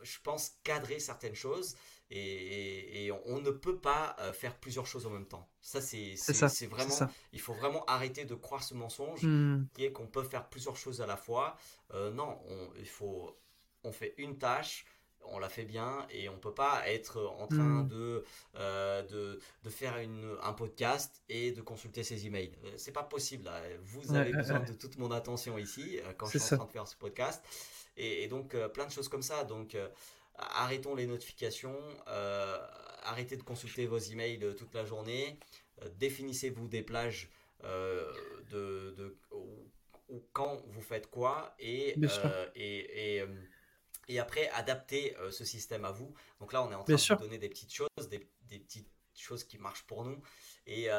je 0.02 0.20
pense, 0.24 0.58
cadrer 0.64 1.00
certaines 1.00 1.36
choses 1.36 1.76
et, 2.14 3.12
on, 3.26 3.40
ne 3.40 3.52
peut 3.52 3.78
pas 3.78 4.16
euh, 4.20 4.34
faire 4.34 4.58
plusieurs 4.58 4.86
choses 4.86 5.06
en 5.06 5.12
même 5.12 5.28
temps. 5.28 5.48
Ça, 5.62 5.82
c'est 5.82 6.68
vraiment. 6.68 6.96
Il 7.32 7.40
faut 7.40 7.54
vraiment 7.54 7.86
arrêter 7.86 8.26
de 8.26 8.36
croire 8.36 8.64
ce 8.64 8.74
mensonge 8.74 9.24
hmm. 9.24 9.68
qui 9.74 9.86
est 9.86 9.92
qu'on 9.92 10.08
peut 10.08 10.24
faire 10.24 10.50
plusieurs 10.50 10.76
choses 10.76 11.02
à 11.02 11.06
la 11.06 11.18
fois. 11.18 11.56
Euh, 11.94 12.12
non, 12.12 12.40
on, 12.48 12.70
il 12.78 12.88
faut. 12.88 13.38
On 13.84 13.92
fait 13.92 14.14
une 14.18 14.38
tâche, 14.38 14.86
on 15.26 15.40
la 15.40 15.50
fait 15.50 15.66
bien 15.66 16.06
et 16.10 16.30
on 16.30 16.38
peut 16.38 16.54
pas 16.54 16.84
être 16.88 17.22
en 17.40 17.48
train 17.48 17.84
hmm. 17.84 17.88
de, 17.88 18.24
euh, 18.56 19.02
de, 19.04 19.40
de, 19.64 19.70
faire 19.70 19.98
une, 19.98 20.36
un 20.44 20.54
podcast 20.54 21.24
et 21.30 21.52
de 21.52 21.62
consulter 21.62 22.04
ses 22.04 22.26
emails. 22.26 22.52
c'est 22.78 22.92
pas 22.92 23.04
possible. 23.04 23.50
Vous 23.84 24.14
avez 24.14 24.34
besoin 24.34 24.60
de 24.60 24.74
toute 24.74 24.98
mon 24.98 25.12
attention 25.12 25.58
ici 25.58 26.00
quand 26.18 26.28
je 26.28 26.38
suis 26.38 26.54
en 26.56 26.58
train 26.58 26.68
de 26.68 26.72
faire 26.72 26.88
ce 26.88 26.96
podcast. 26.96 27.44
Et, 27.98 28.24
et 28.24 28.28
donc, 28.28 28.56
plein 28.74 28.86
de 28.86 28.92
choses 28.92 29.10
comme 29.10 29.22
ça. 29.22 29.44
Donc, 29.44 29.76
arrêtons 30.42 30.96
les 30.96 31.08
notifications, 31.08 31.78
euh, 32.08 32.58
arrêtez 33.04 33.38
de 33.38 33.44
consulter 33.44 33.86
vos 33.86 33.98
emails 33.98 34.44
euh, 34.44 34.54
toute 34.54 34.74
la 34.74 34.86
journée, 34.86 35.38
euh, 35.82 35.90
définissez-vous 35.98 36.68
des 36.68 36.84
plages 36.84 37.30
de, 38.52 39.16
quand 40.34 40.64
vous 40.66 40.82
faites 40.82 41.12
quoi 41.12 41.54
et, 41.60 41.96
et, 42.56 43.18
et, 43.18 43.24
après 44.20 44.50
adapter 44.50 45.16
ce 45.32 45.46
système 45.46 45.86
à 45.86 45.92
vous. 45.92 46.14
Donc 46.40 46.54
là, 46.54 46.64
on 46.64 46.72
est 46.72 46.76
en 46.76 46.84
train 46.84 46.96
de 46.96 47.16
vous 47.16 47.24
donner 47.24 47.38
des 47.38 47.50
petites 47.50 47.74
choses, 47.74 48.10
des, 48.10 48.20
petites 48.50 48.90
choses 49.16 49.44
qui 49.44 49.58
marchent 49.58 49.84
pour 49.84 50.04
nous. 50.04 50.22
Et, 50.68 50.90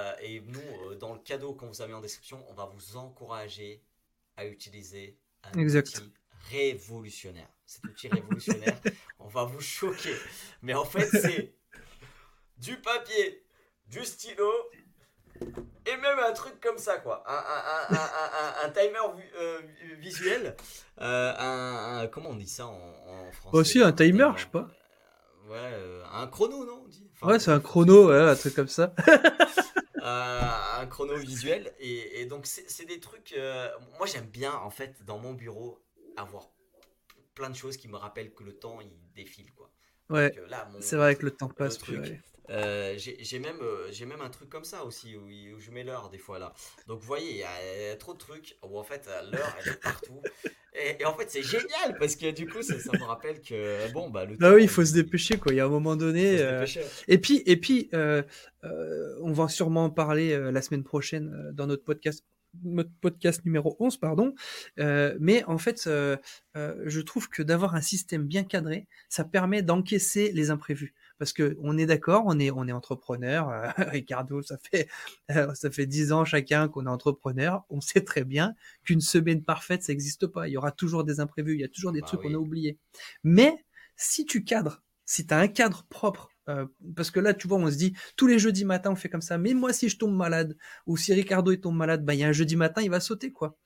nous, 0.46 0.94
dans 0.96 1.14
le 1.14 1.20
cadeau 1.20 1.54
qu'on 1.54 1.66
vous 1.66 1.82
a 1.82 1.86
mis 1.86 1.94
en 1.94 2.00
description, 2.00 2.44
on 2.48 2.54
va 2.54 2.66
vous 2.66 2.96
encourager 2.96 3.82
à 4.36 4.46
utiliser 4.46 5.18
un 5.42 5.58
exact 5.58 6.02
révolutionnaire. 6.50 7.48
Cet 7.66 7.84
outil 7.84 8.08
révolutionnaire, 8.08 8.80
on 9.18 9.28
va 9.28 9.44
vous 9.44 9.60
choquer. 9.60 10.14
Mais 10.62 10.74
en 10.74 10.84
fait, 10.84 11.08
c'est 11.08 11.54
du 12.58 12.80
papier, 12.80 13.44
du 13.86 14.04
stylo 14.04 14.50
et 15.86 15.96
même 15.96 16.18
un 16.18 16.32
truc 16.32 16.60
comme 16.60 16.78
ça, 16.78 16.98
quoi. 16.98 17.24
Un, 17.26 18.70
timer 18.70 18.98
euh, 19.40 19.60
visuel. 19.98 20.56
Euh, 21.00 21.34
un, 21.38 22.06
comment 22.08 22.30
on 22.30 22.36
dit 22.36 22.48
ça 22.48 22.66
en, 22.66 23.32
français 23.32 23.56
Aussi 23.56 23.82
un 23.82 23.92
timer, 23.92 24.30
je 24.36 24.42
sais 24.42 24.48
pas. 24.48 24.68
Ouais, 25.48 25.58
euh, 25.58 26.02
un 26.12 26.26
chrono, 26.28 26.64
non 26.64 26.84
Ouais, 27.22 27.38
c'est 27.38 27.50
un 27.50 27.60
chrono, 27.60 28.08
ouais, 28.08 28.20
un 28.20 28.34
truc 28.34 28.54
comme 28.54 28.68
ça. 28.68 28.94
un 30.02 30.86
chrono 30.86 31.16
visuel. 31.16 31.72
Et, 31.78 32.20
et 32.20 32.26
donc, 32.26 32.46
c'est 32.46 32.86
des 32.86 33.00
trucs. 33.00 33.34
moi, 33.98 34.06
j'aime 34.06 34.26
bien, 34.26 34.54
en 34.54 34.70
fait, 34.70 35.04
dans 35.04 35.18
mon 35.18 35.32
bureau, 35.32 35.82
avoir 36.16 36.48
plein 37.34 37.50
de 37.50 37.56
choses 37.56 37.76
qui 37.76 37.88
me 37.88 37.96
rappellent 37.96 38.32
que 38.32 38.44
le 38.44 38.52
temps 38.52 38.80
il 38.80 38.90
défile 39.14 39.52
quoi. 39.52 39.70
Ouais. 40.10 40.32
Euh, 40.38 40.80
c'est 40.80 40.96
vrai 40.96 41.16
que 41.16 41.24
le 41.24 41.30
temps 41.30 41.48
passe. 41.48 41.78
Euh, 42.50 42.94
j'ai 42.96 43.38
même, 43.38 43.60
euh, 43.60 43.88
j'ai 43.90 44.04
même 44.04 44.20
un 44.20 44.30
truc 44.30 44.48
comme 44.48 44.64
ça 44.64 44.84
aussi 44.84 45.16
où, 45.16 45.28
je 45.58 45.70
mets 45.70 45.84
l'heure 45.84 46.10
des 46.10 46.18
fois 46.18 46.38
là. 46.38 46.52
Donc 46.86 47.00
vous 47.00 47.06
voyez, 47.06 47.30
il 47.30 47.36
y, 47.36 47.44
a 47.44 47.96
trop 47.96 48.14
de 48.14 48.18
trucs 48.18 48.56
où 48.62 48.78
en 48.78 48.84
fait 48.84 49.08
l'heure 49.32 49.56
elle 49.60 49.72
est 49.72 49.80
partout. 49.80 50.20
Et, 50.74 51.04
en 51.04 51.14
fait 51.14 51.30
c'est 51.30 51.42
génial 51.42 51.96
parce 51.98 52.16
que 52.16 52.30
du 52.30 52.48
coup 52.48 52.62
ça, 52.62 52.74
me 52.74 53.04
rappelle 53.04 53.40
que 53.40 53.92
bon 53.92 54.10
bah 54.10 54.24
le. 54.24 54.36
Ah 54.40 54.54
oui, 54.54 54.62
il 54.64 54.68
faut 54.68 54.84
se 54.84 54.94
dépêcher 54.94 55.38
quoi. 55.38 55.52
Il 55.52 55.56
y 55.56 55.60
a 55.60 55.66
un 55.66 55.68
moment 55.68 55.96
donné. 55.96 56.40
Et 57.08 57.18
puis 57.18 57.42
et 57.46 57.56
puis 57.56 57.90
on 57.92 59.32
va 59.32 59.48
sûrement 59.48 59.84
en 59.84 59.90
parler 59.90 60.36
la 60.50 60.62
semaine 60.62 60.84
prochaine 60.84 61.50
dans 61.52 61.66
notre 61.66 61.84
podcast 61.84 62.24
notre 62.62 62.90
podcast 63.00 63.44
numéro 63.44 63.76
11, 63.78 63.96
pardon. 63.96 64.34
Euh, 64.78 65.16
mais 65.20 65.44
en 65.44 65.58
fait, 65.58 65.84
euh, 65.86 66.16
euh, 66.56 66.82
je 66.86 67.00
trouve 67.00 67.28
que 67.28 67.42
d'avoir 67.42 67.74
un 67.74 67.80
système 67.80 68.26
bien 68.26 68.44
cadré, 68.44 68.86
ça 69.08 69.24
permet 69.24 69.62
d'encaisser 69.62 70.32
les 70.32 70.50
imprévus. 70.50 70.94
Parce 71.22 71.32
que 71.32 71.56
on 71.60 71.78
est 71.78 71.86
d'accord, 71.86 72.24
on 72.26 72.40
est, 72.40 72.50
on 72.50 72.66
est 72.66 72.72
entrepreneur. 72.72 73.72
Ricardo, 73.78 74.42
ça 74.42 74.58
fait, 74.58 74.88
ça 75.54 75.70
fait 75.70 75.86
dix 75.86 76.10
ans 76.10 76.24
chacun 76.24 76.66
qu'on 76.66 76.86
est 76.86 76.90
entrepreneur. 76.90 77.62
On 77.70 77.80
sait 77.80 78.00
très 78.00 78.24
bien 78.24 78.56
qu'une 78.82 79.00
semaine 79.00 79.44
parfaite, 79.44 79.84
ça 79.84 79.92
n'existe 79.92 80.26
pas. 80.26 80.48
Il 80.48 80.50
y 80.50 80.56
aura 80.56 80.72
toujours 80.72 81.04
des 81.04 81.20
imprévus, 81.20 81.54
il 81.54 81.60
y 81.60 81.64
a 81.64 81.68
toujours 81.68 81.92
des 81.92 82.00
bah 82.00 82.08
trucs 82.08 82.22
qu'on 82.22 82.34
a 82.34 82.38
oubliés. 82.38 82.76
Mais 83.22 83.54
si 83.94 84.26
tu 84.26 84.42
cadres, 84.42 84.82
si 85.04 85.24
tu 85.24 85.32
as 85.32 85.38
un 85.38 85.46
cadre 85.46 85.86
propre 85.88 86.28
euh, 86.48 86.66
parce 86.96 87.12
que 87.12 87.20
là, 87.20 87.34
tu 87.34 87.46
vois, 87.46 87.58
on 87.58 87.70
se 87.70 87.76
dit, 87.76 87.94
tous 88.16 88.26
les 88.26 88.40
jeudis 88.40 88.64
matin, 88.64 88.90
on 88.90 88.96
fait 88.96 89.08
comme 89.08 89.22
ça. 89.22 89.38
Mais 89.38 89.54
moi, 89.54 89.72
si 89.72 89.88
je 89.88 89.96
tombe 89.96 90.16
malade, 90.16 90.56
ou 90.88 90.96
si 90.96 91.14
Ricardo 91.14 91.52
il 91.52 91.60
tombe 91.60 91.76
malade, 91.76 92.04
bah, 92.04 92.14
il 92.14 92.18
y 92.18 92.24
a 92.24 92.26
un 92.26 92.32
jeudi 92.32 92.56
matin, 92.56 92.82
il 92.82 92.90
va 92.90 92.98
sauter, 92.98 93.30
quoi. 93.30 93.56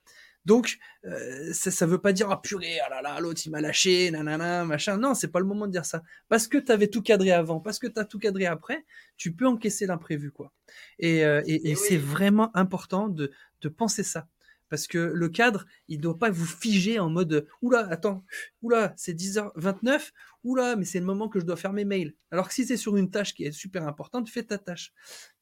Donc, 0.47 0.77
euh, 1.03 1.51
ça, 1.51 1.71
ça 1.71 1.85
veut 1.85 1.97
pas 1.97 2.13
dire, 2.13 2.31
ah 2.31 2.41
purée, 2.41 2.79
ah 2.79 2.89
là 2.89 3.01
là, 3.01 3.19
l'autre, 3.19 3.41
il 3.45 3.49
m'a 3.49 3.59
lâché, 3.59 4.09
nanana, 4.11 4.63
machin. 4.63 4.95
Non, 4.95 5.13
c'est 5.13 5.27
pas 5.27 5.41
le 5.41 5.45
moment 5.45 5.67
de 5.67 5.73
dire 5.73 5.83
ça. 5.83 6.03
Parce 6.29 6.47
que 6.47 6.57
tu 6.57 6.71
avais 6.71 6.87
tout 6.87 7.01
cadré 7.01 7.33
avant, 7.33 7.59
parce 7.59 7.79
que 7.79 7.87
tu 7.87 7.99
as 7.99 8.05
tout 8.05 8.17
cadré 8.17 8.45
après, 8.45 8.85
tu 9.17 9.33
peux 9.33 9.45
encaisser 9.45 9.85
l'imprévu, 9.87 10.31
quoi. 10.31 10.53
Et, 10.99 11.25
euh, 11.25 11.41
et, 11.45 11.71
et, 11.71 11.75
c'est 11.75 11.97
vraiment 11.97 12.55
important 12.55 13.09
de, 13.09 13.29
de 13.59 13.67
penser 13.67 14.03
ça. 14.03 14.29
Parce 14.69 14.87
que 14.87 14.97
le 14.97 15.27
cadre, 15.27 15.65
il 15.89 15.97
ne 15.97 16.03
doit 16.03 16.17
pas 16.17 16.29
vous 16.29 16.45
figer 16.45 16.97
en 16.97 17.09
mode 17.09 17.45
Oula, 17.61 17.85
attends, 17.89 18.23
oula, 18.61 18.93
c'est 18.95 19.13
10h29, 19.13 20.11
oula, 20.45 20.77
mais 20.77 20.85
c'est 20.85 20.99
le 20.99 21.05
moment 21.05 21.27
que 21.27 21.41
je 21.41 21.45
dois 21.45 21.57
faire 21.57 21.73
mes 21.73 21.85
mails. 21.85 22.15
Alors 22.31 22.47
que 22.47 22.53
si 22.53 22.65
c'est 22.65 22.77
sur 22.77 22.95
une 22.95 23.11
tâche 23.11 23.33
qui 23.33 23.43
est 23.43 23.51
super 23.51 23.85
importante, 23.85 24.29
fais 24.29 24.43
ta 24.43 24.57
tâche. 24.57 24.93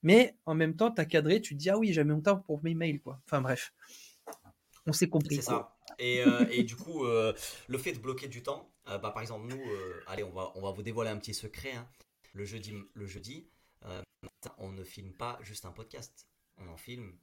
Mais 0.01 0.35
en 0.47 0.55
même 0.55 0.75
temps, 0.75 0.91
tu 0.91 0.99
as 0.99 1.05
cadré, 1.05 1.41
tu 1.41 1.53
te 1.53 1.59
dis 1.59 1.69
Ah 1.69 1.77
oui, 1.77 1.93
j'ai 1.93 2.03
mon 2.03 2.21
temps 2.21 2.37
pour 2.37 2.63
mes 2.63 2.73
mails, 2.73 3.01
quoi. 3.01 3.21
Enfin 3.25 3.41
bref, 3.41 3.71
on 4.85 4.93
s'est 4.93 5.09
compris. 5.09 5.37
C'est 5.37 5.41
ça. 5.43 5.75
Et, 5.99 6.21
euh, 6.21 6.45
et, 6.51 6.63
du 6.63 6.75
coup, 6.75 7.05
euh, 7.05 7.33
le 7.67 7.77
fait 7.77 7.93
de 7.93 7.99
bloquer 7.99 8.27
du 8.27 8.43
temps, 8.43 8.69
euh, 8.87 8.97
bah, 8.97 9.11
par 9.11 9.21
exemple, 9.21 9.47
nous, 9.47 9.61
allez, 10.07 10.23
on 10.23 10.31
va, 10.31 10.51
on 10.55 10.61
va 10.61 10.71
vous 10.71 10.83
dévoiler 10.83 11.09
un 11.09 11.17
petit 11.17 11.33
secret. 11.33 11.73
Hein. 11.73 11.87
Le 12.33 12.45
jeudi, 12.45 12.73
le 12.93 13.07
jeudi 13.07 13.47
on 14.57 14.71
ne 14.71 14.83
filme 14.83 15.13
pas 15.13 15.37
juste 15.41 15.65
un 15.65 15.71
podcast, 15.71 16.27
on 16.57 16.67
en 16.67 16.77
filme 16.77 17.13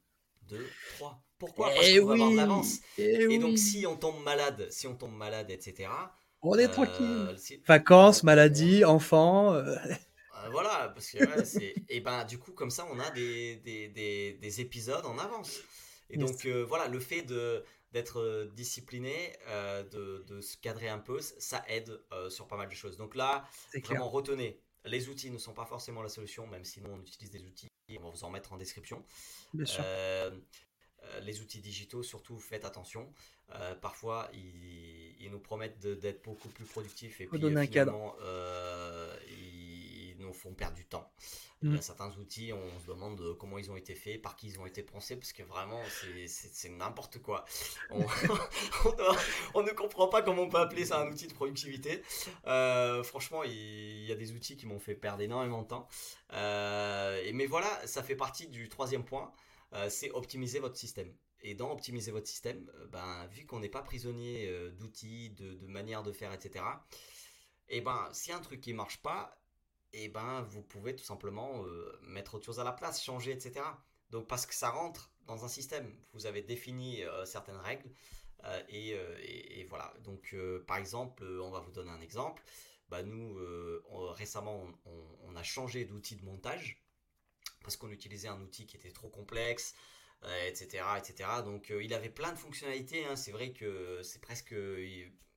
2, 0.42 0.64
3. 0.98 1.22
Pourquoi? 1.38 1.70
Parce 1.70 1.88
eh 1.88 1.98
qu'on 1.98 2.06
va 2.06 2.14
avoir 2.14 2.30
de 2.30 2.36
l'avance. 2.36 2.78
Et, 2.98 3.26
eh 3.30 3.38
donc 3.38 3.58
si 3.58 3.86
on 3.86 3.96
tombe 3.96 4.22
malade, 4.22 4.68
si 4.70 4.86
on 4.86 4.94
tombe 4.94 5.14
malade, 5.14 5.50
etc. 5.50 5.90
On 6.42 6.56
est 6.56 6.68
tranquille. 6.68 7.36
Vacances, 7.66 8.22
maladie, 8.22 8.84
enfants. 8.84 9.60
Voilà, 10.50 10.92
parce 10.94 11.10
que 11.10 11.44
c'est. 11.44 11.74
Et 11.88 12.00
ben 12.00 12.24
du 12.24 12.38
coup, 12.38 12.52
comme 12.52 12.70
ça, 12.70 12.86
on 12.90 12.98
a 12.98 13.10
des, 13.10 13.56
des, 13.56 13.88
des, 13.88 14.34
des 14.34 14.60
épisodes 14.60 15.04
en 15.06 15.18
avance. 15.18 15.60
Et 16.12 16.18
donc 16.18 16.46
voilà, 16.46 16.88
le 16.88 17.00
fait 17.00 17.22
de 17.22 17.64
d'être 17.92 18.48
discipliné, 18.54 19.36
de, 19.90 20.24
de, 20.26 20.40
se 20.40 20.56
cadrer 20.56 20.88
un 20.88 20.98
peu, 20.98 21.20
ça 21.20 21.62
aide 21.68 22.00
sur 22.30 22.48
pas 22.48 22.56
mal 22.56 22.68
de 22.68 22.74
choses. 22.74 22.96
Donc 22.96 23.14
là, 23.14 23.46
vraiment 23.84 24.08
retenez, 24.08 24.58
les 24.84 25.08
outils 25.08 25.30
ne 25.30 25.38
sont 25.38 25.52
pas 25.52 25.64
forcément 25.64 26.02
la 26.02 26.08
solution, 26.08 26.46
même 26.46 26.64
si 26.64 26.80
nous 26.80 26.90
on 26.90 27.00
utilise 27.00 27.30
des 27.30 27.44
outils, 27.44 27.68
on 27.98 28.02
va 28.02 28.10
vous 28.10 28.24
en 28.24 28.30
mettre 28.30 28.52
en 28.52 28.56
description. 28.56 29.04
Euh, 29.54 30.30
euh, 31.04 31.20
les 31.20 31.40
outils 31.40 31.60
digitaux, 31.60 32.02
surtout, 32.02 32.38
faites 32.38 32.64
attention. 32.64 33.12
Euh, 33.54 33.74
parfois, 33.74 34.30
ils, 34.32 35.28
nous 35.30 35.40
promettent 35.40 35.80
d'être 35.80 36.22
beaucoup 36.22 36.48
plus 36.48 36.66
productifs 36.66 37.20
et 37.22 37.26
puis 37.26 37.38
finalement, 37.38 38.14
ils 39.30 39.31
nous 40.32 40.38
font 40.38 40.54
perdre 40.54 40.76
du 40.76 40.84
temps. 40.84 41.12
Il 41.62 41.70
y 41.70 41.74
a 41.74 41.78
mm. 41.78 41.82
certains 41.82 42.10
outils, 42.16 42.52
on 42.52 42.80
se 42.80 42.86
demande 42.86 43.36
comment 43.38 43.56
ils 43.58 43.70
ont 43.70 43.76
été 43.76 43.94
faits, 43.94 44.20
par 44.20 44.34
qui 44.34 44.48
ils 44.48 44.58
ont 44.58 44.66
été 44.66 44.82
pensés, 44.82 45.16
parce 45.16 45.32
que 45.32 45.44
vraiment, 45.44 45.80
c'est 46.26 46.68
n'importe 46.70 47.20
quoi. 47.20 47.44
On, 47.90 48.00
on, 49.54 49.62
ne 49.62 49.70
comprend 49.70 50.08
pas 50.08 50.22
comment 50.22 50.42
on 50.42 50.48
peut 50.48 50.58
appeler 50.58 50.86
ça 50.86 51.00
un 51.00 51.08
outil 51.08 51.28
de 51.28 51.34
productivité. 51.34 52.02
franchement, 53.04 53.44
il, 53.44 54.04
y 54.04 54.10
a 54.10 54.16
des 54.16 54.32
outils 54.32 54.56
qui 54.56 54.66
m'ont 54.66 54.80
fait 54.80 54.96
perdre 54.96 55.22
énormément 55.22 55.62
de 55.62 55.68
temps. 55.68 55.88
et, 56.32 57.32
mais 57.32 57.46
voilà, 57.46 57.86
ça 57.86 58.02
fait 58.02 58.16
partie 58.16 58.48
du 58.48 58.68
troisième 58.68 59.04
point. 59.04 59.32
Euh, 59.74 59.88
c'est 59.88 60.10
optimiser 60.10 60.58
votre 60.58 60.76
système. 60.76 61.12
Et 61.40 61.54
dans 61.54 61.72
optimiser 61.72 62.10
votre 62.10 62.26
système, 62.26 62.70
euh, 62.76 62.86
ben, 62.88 63.26
vu 63.28 63.46
qu'on 63.46 63.60
n'est 63.60 63.68
pas 63.68 63.82
prisonnier 63.82 64.48
euh, 64.48 64.70
d'outils, 64.72 65.30
de, 65.30 65.54
de 65.54 65.66
manières 65.66 66.02
de 66.02 66.12
faire, 66.12 66.32
etc., 66.32 66.64
et 67.68 67.80
ben, 67.80 68.08
si 68.12 68.32
un 68.32 68.40
truc 68.40 68.60
qui 68.60 68.74
marche 68.74 68.98
pas, 68.98 69.41
et 69.92 70.08
ben, 70.08 70.42
vous 70.42 70.62
pouvez 70.62 70.96
tout 70.96 71.04
simplement 71.04 71.64
mettre 72.02 72.34
autre 72.34 72.46
chose 72.46 72.60
à 72.60 72.64
la 72.64 72.72
place, 72.72 73.02
changer, 73.02 73.32
etc. 73.32 73.64
Donc, 74.10 74.26
parce 74.26 74.46
que 74.46 74.54
ça 74.54 74.70
rentre 74.70 75.10
dans 75.26 75.44
un 75.44 75.48
système. 75.48 75.92
Vous 76.12 76.26
avez 76.26 76.42
défini 76.42 77.02
certaines 77.24 77.56
règles. 77.56 77.90
et, 78.68 79.66
voilà. 79.68 79.92
Donc, 80.04 80.34
par 80.66 80.76
exemple, 80.78 81.24
on 81.24 81.50
va 81.50 81.60
vous 81.60 81.72
donner 81.72 81.90
un 81.90 82.00
exemple. 82.00 82.42
Bah, 82.88 83.02
nous, 83.02 83.38
récemment, 84.12 84.66
on, 85.24 85.36
a 85.36 85.42
changé 85.42 85.84
d'outil 85.84 86.16
de 86.16 86.24
montage 86.24 86.82
parce 87.62 87.76
qu'on 87.76 87.90
utilisait 87.90 88.28
un 88.28 88.40
outil 88.40 88.66
qui 88.66 88.76
était 88.76 88.90
trop 88.90 89.08
complexe, 89.08 89.74
etc., 90.46 90.84
etc. 90.98 91.28
Donc, 91.44 91.70
il 91.70 91.94
avait 91.94 92.10
plein 92.10 92.32
de 92.32 92.38
fonctionnalités. 92.38 93.04
Hein. 93.04 93.16
C'est 93.16 93.32
vrai 93.32 93.52
que 93.52 94.02
c'est 94.02 94.20
presque 94.20 94.54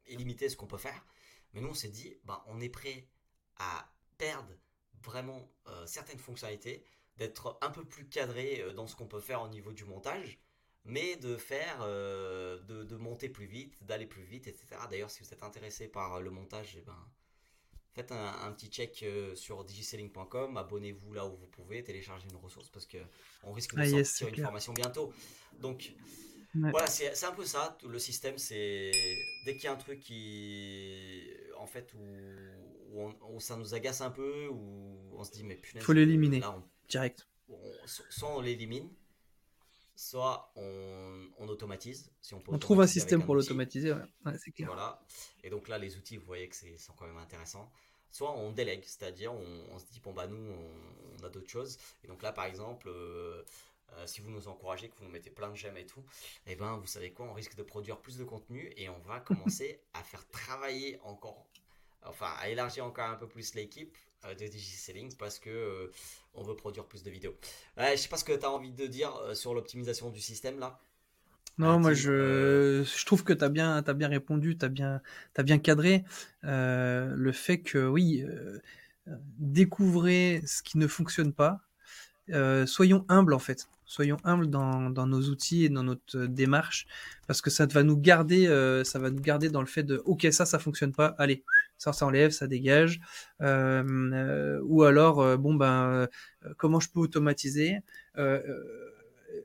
illimité 0.07 0.49
ce 0.49 0.55
qu'on 0.55 0.67
peut 0.67 0.77
faire. 0.77 1.05
Mais 1.53 1.61
nous, 1.61 1.69
on 1.69 1.73
s'est 1.73 1.89
dit, 1.89 2.17
bah, 2.25 2.43
on 2.47 2.59
est 2.59 2.69
prêt 2.69 3.07
à 3.57 3.89
perdre 4.17 4.51
vraiment 5.05 5.47
euh, 5.67 5.85
certaines 5.85 6.19
fonctionnalités, 6.19 6.83
d'être 7.17 7.57
un 7.61 7.69
peu 7.69 7.85
plus 7.85 8.07
cadré 8.07 8.61
euh, 8.61 8.73
dans 8.73 8.87
ce 8.87 8.95
qu'on 8.95 9.07
peut 9.07 9.21
faire 9.21 9.41
au 9.41 9.47
niveau 9.47 9.71
du 9.71 9.85
montage, 9.85 10.39
mais 10.83 11.15
de 11.15 11.37
faire, 11.37 11.79
euh, 11.81 12.59
de, 12.63 12.95
monter 12.95 13.29
plus 13.29 13.45
vite, 13.45 13.83
d'aller 13.83 14.05
plus 14.05 14.23
vite, 14.23 14.47
etc. 14.47 14.67
D'ailleurs, 14.89 15.09
si 15.09 15.23
vous 15.23 15.33
êtes 15.33 15.43
intéressé 15.43 15.87
par 15.87 16.21
le 16.21 16.29
montage, 16.29 16.75
eh 16.77 16.81
ben, 16.81 16.97
faites 17.93 18.11
un, 18.11 18.51
petit 18.51 18.67
check 18.67 19.05
sur 19.35 19.63
digiselling.com, 19.63 20.57
abonnez-vous 20.57 21.13
là 21.13 21.25
où 21.25 21.35
vous 21.35 21.47
pouvez, 21.47 21.83
téléchargez 21.83 22.27
une 22.29 22.35
ressource 22.35 22.69
parce 22.69 22.85
qu'on 22.85 23.53
risque 23.53 23.73
de 23.75 23.81
ah, 23.81 24.03
sortir 24.03 24.27
une 24.27 24.43
formation 24.43 24.73
bientôt. 24.73 25.13
Donc, 25.59 25.93
voilà, 26.53 26.87
c'est 26.87 27.23
un 27.23 27.31
peu 27.31 27.45
ça, 27.45 27.75
tout 27.79 27.87
le 27.87 27.99
système, 27.99 28.37
c'est 28.37 28.91
dès 29.45 29.53
qu'il 29.53 29.63
y 29.63 29.67
a 29.67 29.73
un 29.73 29.77
truc 29.77 29.99
qui, 30.01 31.23
en 31.57 31.65
fait, 31.65 31.93
où, 31.95 32.74
ça 33.39 33.55
nous 33.57 33.73
agace 33.73 34.01
un 34.01 34.11
peu, 34.11 34.47
où 34.47 34.97
on 35.13 35.23
se 35.23 35.31
dit, 35.31 35.43
mais 35.43 35.55
punaise. 35.55 35.83
Faut 35.83 35.93
l'éliminer, 35.93 36.41
direct. 36.87 37.27
soit 37.85 38.29
on 38.29 38.41
l'élimine, 38.41 38.89
soit 39.95 40.51
on, 40.55 41.47
automatise. 41.47 42.11
Si 42.21 42.33
on, 42.33 42.43
on 42.47 42.57
trouve 42.57 42.81
un 42.81 42.87
système 42.87 43.23
pour 43.23 43.35
l'automatiser, 43.35 43.93
ouais. 43.93 44.37
c'est 44.37 44.51
clair. 44.51 44.67
Voilà, 44.67 45.01
et 45.43 45.49
donc 45.49 45.67
là, 45.67 45.77
les 45.77 45.97
outils, 45.97 46.17
vous 46.17 46.25
voyez 46.25 46.47
que 46.47 46.55
c'est 46.55 46.75
quand 46.97 47.05
même 47.05 47.17
intéressant. 47.17 47.71
Soit 48.11 48.31
on 48.31 48.51
délègue, 48.51 48.83
c'est-à-dire 48.85 49.33
on, 49.33 49.77
se 49.77 49.85
dit, 49.91 49.99
bon 49.99 50.13
bah 50.13 50.25
nous, 50.27 50.53
on, 51.19 51.25
a 51.25 51.29
d'autres 51.29 51.49
choses. 51.49 51.77
Et 52.03 52.07
donc 52.07 52.21
là, 52.21 52.31
par 52.31 52.45
exemple, 52.45 52.87
euh, 52.87 53.43
euh, 53.93 54.07
si 54.07 54.21
vous 54.21 54.29
nous 54.29 54.47
encouragez, 54.47 54.89
que 54.89 54.95
vous 54.97 55.03
nous 55.03 55.11
mettez 55.11 55.29
plein 55.29 55.49
de 55.49 55.55
j'aime 55.55 55.77
et 55.77 55.85
tout, 55.85 55.99
et 56.45 56.53
eh 56.53 56.55
ben 56.55 56.77
vous 56.77 56.87
savez 56.87 57.11
quoi, 57.11 57.25
on 57.25 57.33
risque 57.33 57.55
de 57.55 57.63
produire 57.63 57.99
plus 57.99 58.17
de 58.17 58.23
contenu 58.23 58.71
et 58.77 58.87
on 58.89 58.99
va 58.99 59.19
commencer 59.25 59.81
à 59.93 60.01
faire 60.01 60.25
travailler 60.29 60.97
encore, 61.03 61.45
enfin 62.03 62.31
à 62.39 62.49
élargir 62.49 62.85
encore 62.85 63.09
un 63.09 63.15
peu 63.15 63.27
plus 63.27 63.55
l'équipe 63.55 63.95
euh, 64.25 64.33
de 64.35 64.47
DigiSelling 64.47 65.15
parce 65.17 65.39
que 65.39 65.49
euh, 65.49 65.91
on 66.33 66.43
veut 66.43 66.55
produire 66.55 66.85
plus 66.85 67.03
de 67.03 67.09
vidéos. 67.09 67.35
je 67.77 67.95
sais 67.95 68.09
pas 68.09 68.17
ce 68.17 68.23
que 68.23 68.33
tu 68.33 68.45
as 68.45 68.51
envie 68.51 68.71
de 68.71 68.87
dire 68.87 69.11
sur 69.33 69.53
l'optimisation 69.53 70.09
du 70.09 70.19
système 70.19 70.59
là. 70.59 70.79
Non, 71.57 71.79
moi 71.79 71.93
je, 71.93 72.83
je 72.83 73.05
trouve 73.05 73.23
que 73.23 73.31
tu 73.31 73.41
as 73.41 73.47
bien, 73.47 73.77
as 73.77 73.93
bien 73.93 74.09
répondu, 74.09 74.57
tu 74.57 74.65
as 74.65 74.69
bien, 74.69 75.01
as 75.37 75.43
bien 75.43 75.57
cadré 75.57 76.03
le 76.43 77.31
fait 77.31 77.61
que 77.61 77.87
oui, 77.87 78.25
découvrez 79.37 80.41
ce 80.45 80.61
qui 80.61 80.77
ne 80.77 80.87
fonctionne 80.87 81.31
pas, 81.31 81.61
soyons 82.65 83.05
humbles 83.07 83.33
en 83.33 83.39
fait 83.39 83.69
soyons 83.85 84.17
humbles 84.23 84.47
dans, 84.47 84.89
nos 84.89 85.21
outils 85.29 85.65
et 85.65 85.69
dans 85.69 85.83
notre 85.83 86.17
euh, 86.17 86.27
démarche 86.27 86.87
parce 87.27 87.41
que 87.41 87.49
ça 87.49 87.65
va 87.65 87.83
nous 87.83 87.97
garder 87.97 88.47
euh, 88.47 88.83
ça 88.83 88.99
va 88.99 89.09
nous 89.09 89.21
garder 89.21 89.49
dans 89.49 89.61
le 89.61 89.67
fait 89.67 89.83
de 89.83 90.01
ok 90.05 90.27
ça 90.31 90.45
ça 90.45 90.59
fonctionne 90.59 90.91
pas 90.91 91.15
allez 91.17 91.43
ça 91.77 91.93
s'enlève 91.93 92.31
ça 92.31 92.47
dégage 92.47 92.99
euh, 93.41 94.59
ou 94.63 94.83
alors 94.83 95.37
bon 95.37 95.53
ben 95.53 96.07
comment 96.57 96.79
je 96.79 96.89
peux 96.89 96.99
automatiser 96.99 97.79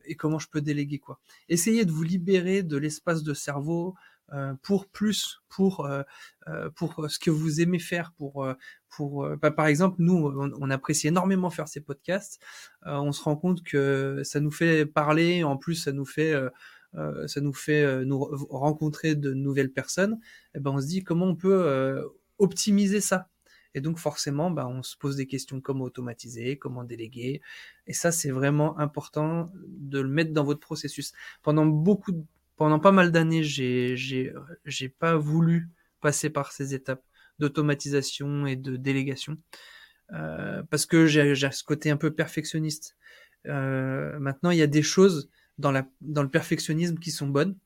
et 0.05 0.15
comment 0.15 0.39
je 0.39 0.49
peux 0.49 0.61
déléguer 0.61 0.99
quoi. 0.99 1.19
Essayez 1.49 1.85
de 1.85 1.91
vous 1.91 2.05
libérer 2.05 2.63
de 2.63 2.77
l'espace 2.77 3.23
de 3.23 3.35
cerveau 3.35 3.95
euh, 4.33 4.55
pour 4.63 4.87
plus, 4.87 5.41
pour 5.49 5.87
euh, 5.87 6.03
euh, 6.47 6.71
pour 6.71 7.11
ce 7.11 7.19
que 7.19 7.33
vous 7.33 7.61
aimez 7.61 7.81
faire, 7.81 8.13
pour 8.13 8.47
pour 8.91 9.29
bah, 9.37 9.51
par 9.51 9.67
exemple 9.67 9.97
nous 9.99 10.33
on, 10.59 10.71
apprécie 10.71 11.09
énormément 11.09 11.51
faire 11.51 11.69
ces 11.69 11.81
podcasts. 11.81 12.41
on 12.85 13.13
se 13.13 13.23
rend 13.23 13.37
compte 13.37 13.63
que 13.63 14.23
ça 14.25 14.41
nous 14.41 14.51
fait 14.51 14.87
parler, 14.87 15.45
en 15.45 15.57
plus 15.57 15.77
ça 15.77 15.93
nous 15.93 16.05
fait 16.05 16.35
ça 17.27 17.41
nous 17.41 17.53
fait 17.53 18.05
nous 18.05 18.19
rencontrer 18.51 19.15
de 19.15 19.33
nouvelles 19.33 19.73
personnes. 19.73 20.19
Et 20.55 20.61
ben 20.61 20.73
on 20.73 20.81
se 20.81 20.87
dit 20.87 21.05
comment 21.05 21.27
on 21.27 21.37
peut 21.37 22.05
optimiser 22.39 23.01
ça. 23.01 23.29
Et 23.75 23.81
donc 23.81 23.99
forcément, 23.99 24.51
bah, 24.51 24.67
on 24.67 24.83
se 24.83 24.97
pose 24.97 25.17
des 25.17 25.27
questions 25.27 25.61
comment 25.61 25.85
automatiser, 25.85 26.59
comment 26.59 26.85
déléguer. 26.85 27.41
Et 27.87 27.93
ça, 27.93 28.11
c'est 28.11 28.31
vraiment 28.31 28.79
important 28.79 29.53
de 29.55 30.01
le 30.01 30.09
mettre 30.09 30.33
dans 30.33 30.45
votre 30.45 30.61
processus. 30.61 31.13
Pendant 31.43 31.67
beaucoup 31.67 32.27
pendant 32.57 32.79
pas 32.79 32.93
mal 32.93 33.11
d'années, 33.11 33.43
j'ai, 33.43 33.97
j'ai, 33.97 34.35
j'ai 34.67 34.91
pas 34.91 35.17
voulu 35.17 35.71
passer 36.03 36.29
par 36.29 36.53
ces 36.53 36.75
étapes 36.75 37.03
d'automatisation 37.41 38.47
et 38.47 38.55
de 38.55 38.77
délégation 38.77 39.37
euh, 40.13 40.63
parce 40.71 40.87
que 40.87 41.07
j'ai, 41.07 41.35
ce 41.35 41.65
côté 41.65 41.91
un 41.91 41.97
peu 41.97 42.13
perfectionniste. 42.13 42.97
Euh, 43.47 44.19
maintenant, 44.19 44.51
il 44.51 44.59
y 44.59 44.63
a 44.63 44.67
des 44.67 44.83
choses 44.83 45.31
dans 45.59 45.73
le 45.73 46.29
perfectionnisme 46.29 46.99
qui 46.99 47.11
sont 47.11 47.29
bonnes. 47.29 47.57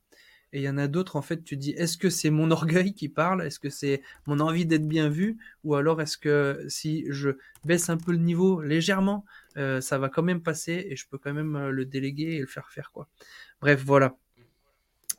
Et 0.53 0.59
il 0.59 0.63
y 0.63 0.69
en 0.69 0.79
a 0.79 0.87
d'autres, 0.87 1.17
en 1.17 1.23
fait, 1.23 1.43
tu 1.43 1.57
dis, 1.57 1.71
est-ce 1.73 1.99
que 1.99 2.11
c'est 2.11 2.31
mon 2.31 2.51
orgueil 2.53 2.95
qui 2.95 3.09
parle? 3.09 3.43
Est-ce 3.43 3.59
que 3.59 3.71
c'est 3.71 4.03
mon 4.27 4.39
envie 4.41 4.67
d'être 4.67 4.87
bien 4.87 5.09
vu? 5.09 5.37
Ou 5.65 5.75
alors 5.75 6.01
est-ce 6.01 6.17
que 6.17 6.65
si 6.69 7.07
je 7.09 7.31
baisse 7.65 7.89
un 7.89 7.97
peu 7.97 8.13
le 8.13 8.19
niveau 8.19 8.63
légèrement, 8.63 9.25
euh, 9.57 9.81
ça 9.81 9.99
va 9.99 10.09
quand 10.09 10.23
même 10.23 10.43
passer 10.43 10.87
et 10.89 10.97
je 10.97 11.09
peux 11.09 11.19
quand 11.19 11.35
même 11.35 11.69
le 11.71 11.85
déléguer 11.85 12.37
et 12.37 12.41
le 12.41 12.47
faire 12.47 12.71
faire, 12.71 12.93
quoi. 12.93 13.09
Bref, 13.61 13.83
voilà. 13.85 14.17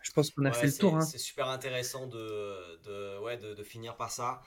Je 0.06 0.12
pense 0.12 0.30
qu'on 0.30 0.46
a 0.46 0.52
fait 0.52 0.68
le 0.68 0.78
tour. 0.78 0.96
Hein. 0.96 1.02
C'est 1.02 1.18
super 1.18 1.48
intéressant 1.50 2.06
de, 2.06 2.80
de, 2.84 3.18
ouais, 3.24 3.38
de, 3.38 3.56
de, 3.56 3.64
finir 3.64 3.98
par 3.98 4.12
ça. 4.12 4.40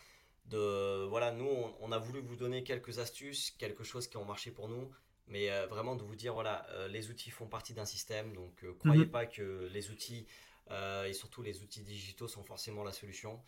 De, 0.46 1.04
voilà, 1.06 1.32
nous, 1.32 1.50
on, 1.80 1.90
a 1.90 1.98
voulu 1.98 2.20
vous 2.20 2.36
donner 2.36 2.62
quelques 2.62 3.00
astuces, 3.00 3.50
quelque 3.58 3.82
chose 3.82 4.06
qui 4.06 4.16
ont 4.18 4.24
marché 4.24 4.52
pour 4.52 4.68
nous, 4.68 4.88
mais 5.26 5.50
euh, 5.50 5.66
vraiment 5.66 5.96
de 5.96 6.04
vous 6.04 6.14
dire, 6.14 6.32
voilà, 6.32 6.64
euh, 6.70 6.86
les 6.86 7.10
outils 7.10 7.30
font 7.30 7.48
partie 7.48 7.74
d'un 7.74 7.84
système, 7.84 8.34
donc 8.34 8.62
euh, 8.62 8.72
croyez 8.78 9.06
mhm. 9.06 9.10
pas 9.10 9.26
que 9.26 9.68
les 9.72 9.90
outils, 9.90 10.26
et 11.06 11.12
surtout 11.14 11.42
les 11.42 11.62
outils 11.62 11.82
digitaux, 11.82 12.28
sont 12.28 12.44
forcément 12.44 12.84
la 12.84 12.92
solution. 12.92 13.40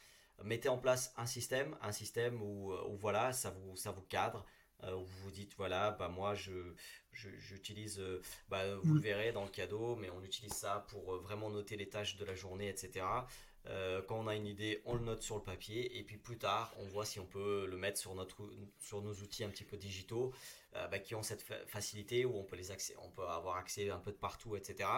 Mettez 0.43 0.71
en 0.71 0.79
place 0.79 1.13
un 1.19 1.27
système, 1.27 1.77
un 1.83 1.93
système 1.93 2.43
où, 2.43 2.73
où 2.73 2.97
voilà, 2.97 3.33
ça 3.33 3.51
vous, 3.51 3.77
ça 3.77 3.93
vous 3.93 4.01
cadre, 4.03 4.39
euh, 4.39 4.60
où 4.85 5.05
vous 5.05 5.25
vous 5.25 5.31
dites 5.31 5.55
voilà 5.57 5.91
bah 5.93 6.09
moi 6.09 6.35
je 6.35 6.53
j'utilise 7.13 7.99
euh, 7.99 8.23
bah, 8.49 8.77
vous 8.83 8.95
le 8.95 9.01
mm. 9.01 9.03
verrez 9.03 9.33
dans 9.33 9.45
le 9.45 9.51
cadeau 9.51 9.97
mais 9.97 10.11
on 10.11 10.23
utilise 10.23 10.53
ça 10.53 10.87
pour 10.89 11.15
euh, 11.15 11.19
vraiment 11.19 11.51
noter 11.51 11.77
les 11.77 11.89
tâches 11.89 12.17
de 12.17 12.25
la 12.25 12.35
journée 12.35 12.69
etc 12.69 13.05
quand 14.09 14.19
on 14.19 14.27
a 14.27 14.35
une 14.35 14.47
idée 14.47 14.81
on 14.87 14.95
le 14.95 15.03
note 15.03 15.23
sur 15.23 15.37
le 15.37 15.43
papier 15.43 15.99
et 15.99 16.03
puis 16.03 16.17
plus 16.17 16.39
tard 16.39 16.73
on 16.79 16.87
voit 16.87 17.05
si 17.05 17.21
on 17.21 17.27
peut 17.27 17.67
le 17.67 17.77
mettre 17.77 17.99
sur 17.99 18.15
notre 18.15 18.39
sur 18.79 19.03
nos 19.03 19.13
outils 19.13 19.45
un 19.45 19.51
petit 19.51 19.65
peu 19.65 19.77
digitaux 19.77 20.33
bah, 20.73 20.99
qui 20.99 21.15
ont 21.15 21.23
cette 21.23 21.43
facilité 21.67 22.25
où 22.25 22.39
on 22.39 22.43
peut 22.43 22.57
les 22.57 22.71
accès, 22.71 22.95
on 23.03 23.11
peut 23.11 23.27
avoir 23.29 23.59
accès 23.59 23.91
un 23.91 23.99
peu 23.99 24.13
de 24.13 24.17
partout 24.17 24.57
etc 24.57 24.89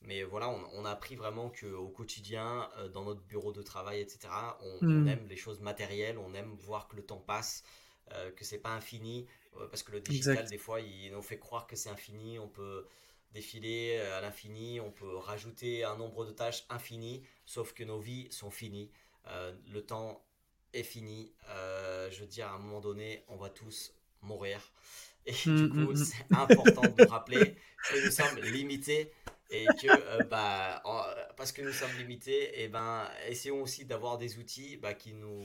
mais 0.00 0.22
voilà, 0.22 0.48
on, 0.48 0.84
a 0.84 0.90
appris 0.90 1.16
vraiment 1.16 1.50
qu'au 1.50 1.88
quotidien, 1.88 2.68
dans 2.94 3.04
notre 3.04 3.22
bureau 3.22 3.52
de 3.52 3.62
travail, 3.62 4.00
etc., 4.00 4.28
on, 4.62 4.86
on, 4.86 4.86
mm. 4.86 5.08
aime 5.08 5.26
les 5.28 5.36
choses 5.36 5.60
matérielles, 5.60 6.18
on 6.18 6.34
aime 6.34 6.54
voir 6.60 6.86
que 6.86 6.94
le 6.94 7.02
temps 7.02 7.18
passe, 7.18 7.64
euh, 8.12 8.30
que 8.32 8.44
c'est 8.44 8.58
pas 8.58 8.70
infini, 8.70 9.26
euh, 9.56 9.66
parce 9.68 9.82
que 9.82 9.92
le 9.92 10.00
digital, 10.00 10.46
des 10.48 10.58
fois, 10.58 10.80
il 10.80 11.10
nous 11.12 11.22
fait 11.22 11.38
croire 11.38 11.66
que 11.66 11.76
c'est 11.76 11.90
infini, 11.90 12.38
on 12.38 12.48
peut 12.48 12.86
défiler 13.32 13.96
euh, 13.98 14.18
à 14.18 14.20
l'infini, 14.20 14.80
on 14.80 14.90
peut 14.90 15.16
rajouter 15.16 15.84
un 15.84 15.96
nombre 15.96 16.24
de 16.24 16.30
tâches 16.30 16.64
infini, 16.70 17.22
sauf 17.44 17.72
que 17.72 17.84
nos 17.84 17.98
vies 17.98 18.28
sont 18.30 18.50
finies, 18.50 18.90
le 19.70 19.80
temps 19.82 20.24
est 20.72 20.82
fini, 20.82 21.32
je 22.10 22.20
veux 22.20 22.26
dire, 22.26 22.46
à 22.48 22.54
un 22.54 22.58
moment 22.58 22.80
donné, 22.80 23.24
on 23.28 23.36
va 23.36 23.50
tous 23.50 23.92
mourir. 24.22 24.60
Et 25.26 25.32
mm, 25.32 25.56
du 25.56 25.68
coup, 25.68 25.76
mm, 25.76 25.90
mm. 25.90 25.96
c'est 25.96 26.34
important 26.34 26.80
de 26.80 27.04
rappeler 27.04 27.56
que 27.90 28.04
nous 28.04 28.10
sommes 28.10 28.38
limités 28.40 29.12
et 29.50 29.66
que 29.66 30.22
bah, 30.24 30.82
parce 31.36 31.52
que 31.52 31.60
nous 31.60 31.72
sommes 31.72 31.94
limités, 31.98 32.60
et 32.60 32.64
eh 32.64 32.68
ben, 32.68 33.06
essayons 33.26 33.62
aussi 33.62 33.84
d'avoir 33.84 34.16
des 34.16 34.38
outils 34.38 34.78
bah, 34.78 34.94
qui 34.94 35.12
nous 35.12 35.44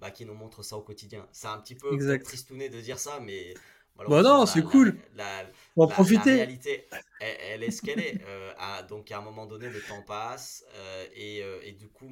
bah, 0.00 0.10
qui 0.10 0.24
nous 0.24 0.34
montre 0.34 0.62
ça 0.62 0.76
au 0.76 0.82
quotidien. 0.82 1.26
C'est 1.32 1.48
un 1.48 1.58
petit 1.58 1.74
peu 1.74 1.98
tristouné 2.22 2.68
de 2.68 2.80
dire 2.80 2.98
ça, 2.98 3.20
mais. 3.20 3.54
Bah 4.08 4.22
non, 4.22 4.46
c'est 4.46 4.62
cool. 4.62 4.96
La, 5.14 5.44
On 5.76 5.86
va 5.86 5.92
profiter. 5.92 6.30
La 6.30 6.36
réalité, 6.36 6.88
elle, 7.20 7.62
est 7.62 7.70
ce 7.70 7.82
qu'elle 7.82 8.00
est. 8.00 8.20
Euh, 8.26 8.52
donc 8.88 9.10
à 9.10 9.18
un 9.18 9.20
moment 9.20 9.46
donné, 9.46 9.68
le 9.68 9.80
temps 9.80 10.02
passe 10.02 10.64
euh, 10.74 11.06
et, 11.14 11.42
euh, 11.42 11.60
et, 11.62 11.72
du 11.72 11.88
coup, 11.88 12.08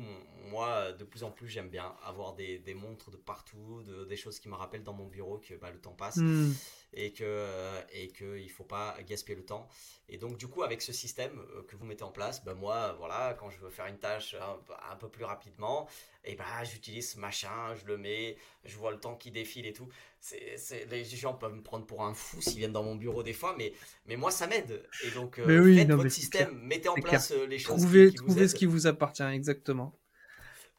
moi, 0.51 0.92
de 0.92 1.05
plus 1.05 1.25
en 1.25 1.31
plus, 1.31 1.49
j'aime 1.49 1.68
bien 1.68 1.94
avoir 2.05 2.35
des, 2.35 2.59
des, 2.59 2.75
montres 2.75 3.11
de 3.11 3.16
partout, 3.16 3.83
de, 3.87 4.05
des 4.05 4.16
choses 4.16 4.38
qui 4.38 4.49
me 4.49 4.55
rappellent 4.55 4.83
dans 4.83 4.92
mon 4.92 5.07
bureau 5.07 5.38
que 5.38 5.55
bah, 5.55 5.71
le 5.71 5.79
temps 5.79 5.92
passe 5.92 6.16
hmm. 6.16 6.53
et 6.94 7.12
que 7.12 7.47
et 7.92 8.09
que 8.09 8.38
il 8.38 8.51
faut 8.51 8.64
pas 8.64 8.97
gaspiller 9.07 9.37
le 9.37 9.44
temps. 9.44 9.68
Et 10.09 10.16
donc 10.16 10.37
du 10.37 10.49
coup, 10.49 10.62
avec 10.62 10.81
ce 10.83 10.92
système 10.92 11.42
que 11.66 11.77
vous 11.77 11.85
mettez 11.85 12.05
en 12.05 12.12
place, 12.12 12.44
bah, 12.44 12.55
moi, 12.55 12.94
voilà, 12.99 13.35
quand 13.38 13.51
je 13.51 13.59
veux 13.59 13.71
faire 13.71 13.87
une 13.87 13.99
tâche 13.99 14.35
un, 14.35 14.59
un 14.92 14.97
peu 14.97 15.09
plus 15.09 15.25
rapidement, 15.25 15.88
et 16.29 16.35
bah 16.35 16.64
j'utilise 16.64 17.12
ce 17.12 17.18
machin, 17.18 17.75
je 17.75 17.87
le 17.87 17.97
mets, 17.97 18.37
je 18.64 18.77
vois 18.77 18.90
le 18.90 19.01
temps 19.01 19.16
qui 19.16 19.31
défile 19.31 19.66
et 19.66 19.73
tout. 19.73 19.88
C'est, 20.21 20.87
les 20.90 21.05
gens 21.05 21.33
peuvent 21.33 21.55
me 21.55 21.62
prendre 21.62 21.87
pour 21.87 22.03
un 22.03 22.12
fou 22.12 22.40
s'ils 22.42 22.59
viennent 22.59 22.73
dans 22.73 22.83
mon 22.83 22.97
bureau 22.97 23.23
des 23.23 23.33
fois, 23.33 23.55
mais, 23.57 23.73
mais 24.07 24.16
moi 24.16 24.31
ça 24.31 24.47
m'aide. 24.47 24.87
Et 25.01 25.11
donc, 25.11 25.41
Mais 25.45 25.59
oui, 25.59 25.85
faites 25.85 25.87
non, 25.87 25.99
votre 25.99 26.11
système, 26.11 26.31
clair, 26.31 26.53
mettez 26.59 26.89
en 26.89 27.01
place 27.01 27.31
les 27.33 27.59
choses 27.59 27.87
Trouvez, 27.87 27.87
qui, 27.87 28.07
qui 28.07 28.19
vous 28.19 28.29
trouvez 28.29 28.49
ce 28.49 28.55
qui 28.55 28.67
vous 28.67 28.87
appartient, 28.87 29.23
exactement. 29.23 29.99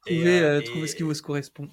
Et, 0.06 0.26
Trouvez, 0.26 0.42
euh, 0.42 0.44
euh, 0.44 0.62
trouvez 0.62 0.88
ce 0.88 0.96
qui 0.96 1.04
et- 1.04 1.06
vous 1.06 1.14
correspond. 1.16 1.70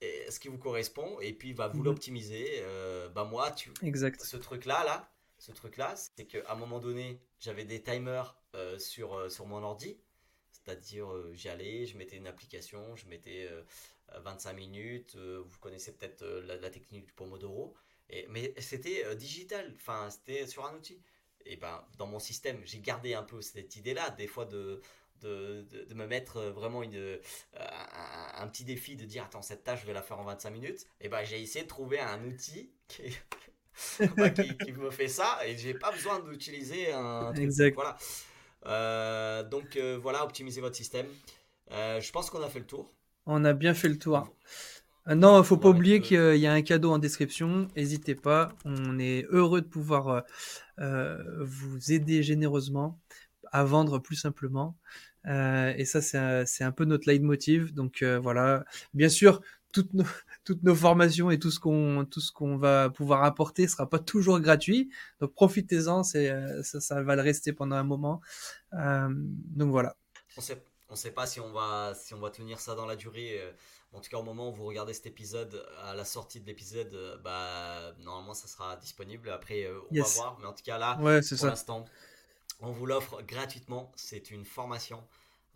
et 0.00 0.30
ce 0.30 0.38
qui 0.40 0.48
vous 0.48 0.58
correspond 0.58 1.18
et 1.20 1.32
puis 1.32 1.54
bah, 1.54 1.68
vous 1.68 1.82
Mhm. 1.82 1.82
l'optimisez. 1.82 2.58
Euh, 2.62 3.08
bah 3.08 3.24
moi, 3.24 3.50
tu, 3.52 3.70
Exact. 3.82 4.20
ce 4.22 4.36
truc 4.36 4.64
là 4.66 4.84
là, 4.84 5.10
ce 5.38 5.52
truc 5.52 5.76
là, 5.76 5.94
c'est 5.96 6.26
qu'à 6.26 6.50
un 6.50 6.54
moment 6.56 6.80
donné, 6.80 7.20
j'avais 7.40 7.64
des 7.64 7.82
timers 7.82 8.36
euh, 8.54 8.78
sur 8.78 9.14
euh, 9.14 9.28
sur 9.28 9.46
mon 9.46 9.62
ordi, 9.62 9.98
c'est-à-dire 10.52 11.10
euh, 11.12 11.32
j'y 11.34 11.48
allais, 11.48 11.86
je 11.86 11.96
mettais 11.96 12.16
une 12.16 12.26
application, 12.26 12.96
je 12.96 13.06
mettais 13.08 13.48
euh, 13.50 13.62
25 14.20 14.54
minutes. 14.54 15.14
euh, 15.16 15.42
vous 15.46 15.58
connaissez 15.60 15.92
peut-être 15.92 16.22
euh, 16.22 16.42
la, 16.46 16.56
la 16.56 16.70
technique 16.70 17.06
du 17.06 17.12
Pomodoro, 17.12 17.74
et 18.10 18.26
mais 18.28 18.54
c'était 18.60 19.04
euh, 19.04 19.14
digital, 19.14 19.72
enfin 19.76 20.10
c'était 20.10 20.46
sur 20.46 20.66
un 20.66 20.74
outil. 20.74 21.00
Et 21.46 21.56
ben 21.56 21.84
dans 21.98 22.06
mon 22.06 22.18
système, 22.18 22.60
j'ai 22.64 22.80
gardé 22.80 23.14
un 23.14 23.22
peu 23.22 23.40
cette 23.42 23.76
idée 23.76 23.94
là, 23.94 24.10
des 24.10 24.26
fois 24.26 24.44
de 24.46 24.80
de, 25.22 25.64
de, 25.70 25.84
de 25.84 25.94
me 25.94 26.06
mettre 26.06 26.42
vraiment 26.42 26.82
une, 26.82 26.94
euh, 26.96 27.18
un, 27.58 28.42
un 28.42 28.48
petit 28.48 28.64
défi 28.64 28.96
de 28.96 29.06
dire 29.06 29.24
attends 29.24 29.40
cette 29.42 29.64
tâche 29.64 29.80
je 29.80 29.86
vais 29.86 29.94
la 29.94 30.02
faire 30.02 30.18
en 30.18 30.24
25 30.24 30.50
minutes 30.50 30.86
et 31.00 31.08
ben 31.08 31.24
j'ai 31.24 31.40
essayé 31.40 31.64
de 31.64 31.68
trouver 31.68 31.98
un 32.00 32.22
outil 32.26 32.70
qui, 32.86 33.04
qui, 34.34 34.58
qui 34.58 34.72
me 34.72 34.90
fait 34.90 35.08
ça 35.08 35.38
et 35.46 35.56
j'ai 35.56 35.74
pas 35.74 35.90
besoin 35.92 36.20
d'utiliser 36.20 36.92
un 36.92 37.32
truc. 37.32 37.40
Exact. 37.44 37.74
voilà 37.74 37.96
Euh, 38.66 39.42
donc 39.44 39.76
euh, 39.76 39.98
voilà 40.00 40.24
optimisez 40.24 40.60
votre 40.60 40.76
système 40.76 41.08
je 41.70 42.10
pense 42.12 42.30
qu'on 42.30 42.42
a 42.42 42.48
fait 42.48 42.60
le 42.60 42.66
tour 42.66 42.92
On 43.26 43.44
a 43.44 43.52
bien 43.52 43.74
fait 43.74 43.88
le 43.88 43.98
tour. 43.98 44.34
Euh, 45.08 45.14
Non, 45.14 45.42
faut 45.42 45.56
pas 45.56 45.68
oublier 45.68 45.98
mettre, 45.98 46.08
qu'il 46.08 46.36
y 46.36 46.46
a 46.46 46.52
un 46.52 46.62
cadeau 46.62 46.92
en 46.92 46.98
description. 46.98 47.68
N'hésitez 47.76 48.14
pas. 48.14 48.50
On 48.64 48.98
est 48.98 49.26
heureux 49.30 49.60
de 49.60 49.66
pouvoir 49.66 50.08
euh, 50.08 50.20
euh, 50.80 51.22
vous 51.40 51.92
aider 51.92 52.22
généreusement 52.22 52.98
à 53.52 53.64
vendre 53.64 53.98
plus 53.98 54.16
simplement. 54.16 54.76
Euh, 55.26 55.72
et 55.76 55.84
ça, 55.84 56.00
c'est 56.00 56.64
un, 56.64 56.72
peu 56.72 56.84
notre 56.84 57.08
leitmotiv. 57.08 57.74
Donc 57.74 58.02
euh, 58.02 58.18
voilà. 58.18 58.64
Bien 58.94 59.08
sûr, 59.08 59.40
toutes 59.72 59.92
nos, 59.94 60.04
toutes 60.44 60.62
nos 60.62 60.74
formations 60.74 61.30
et 61.30 61.38
tout 61.38 61.50
ce 61.50 61.60
qu'on 61.60 62.06
tout 62.10 62.20
ce 62.20 62.32
qu'on 62.32 62.56
va 62.56 62.90
pouvoir 62.90 63.24
apporter 63.24 63.68
sera 63.68 63.88
pas 63.88 63.98
toujours 63.98 64.40
gratuit. 64.40 64.90
Donc 65.20 65.32
profitez-en. 65.34 66.02
C'est 66.02 66.30
euh, 66.30 66.62
ça, 66.62 66.80
ça 66.80 67.02
va 67.02 67.16
le 67.16 67.22
rester 67.22 67.52
pendant 67.52 67.76
un 67.76 67.84
moment. 67.84 68.20
Euh, 68.74 69.08
donc 69.12 69.70
voilà. 69.70 69.96
on 70.36 70.40
sait 70.40 70.62
on 70.88 70.94
sait 70.94 71.10
pas 71.10 71.26
si 71.26 71.40
on 71.40 71.52
va 71.52 71.94
si 71.94 72.14
on 72.14 72.20
va 72.20 72.30
tenir 72.30 72.60
ça 72.60 72.74
dans 72.74 72.86
la 72.86 72.94
durée 72.96 73.40
euh, 73.40 73.50
en 73.92 74.00
tout 74.00 74.10
cas 74.10 74.18
au 74.18 74.22
moment 74.22 74.50
où 74.50 74.52
vous 74.52 74.64
regardez 74.66 74.92
cet 74.94 75.06
épisode 75.06 75.64
à 75.84 75.94
la 75.94 76.04
sortie 76.04 76.40
de 76.40 76.46
l'épisode 76.46 76.92
euh, 76.94 77.16
bah 77.18 77.92
normalement 78.00 78.34
ça 78.34 78.46
sera 78.48 78.76
disponible. 78.76 79.30
Après 79.30 79.64
euh, 79.64 79.80
on 79.90 79.94
Yes. 79.94 80.16
va 80.16 80.22
voir. 80.22 80.38
Mais 80.40 80.46
en 80.46 80.52
tout 80.52 80.64
cas 80.64 80.78
là 80.78 80.98
Ouais, 81.00 81.20
pour 81.36 81.46
l'instant 81.46 81.84
on 82.60 82.70
vous 82.72 82.86
l'offre 82.86 83.22
gratuitement. 83.22 83.92
C'est 83.96 84.30
une 84.30 84.44
formation 84.44 85.06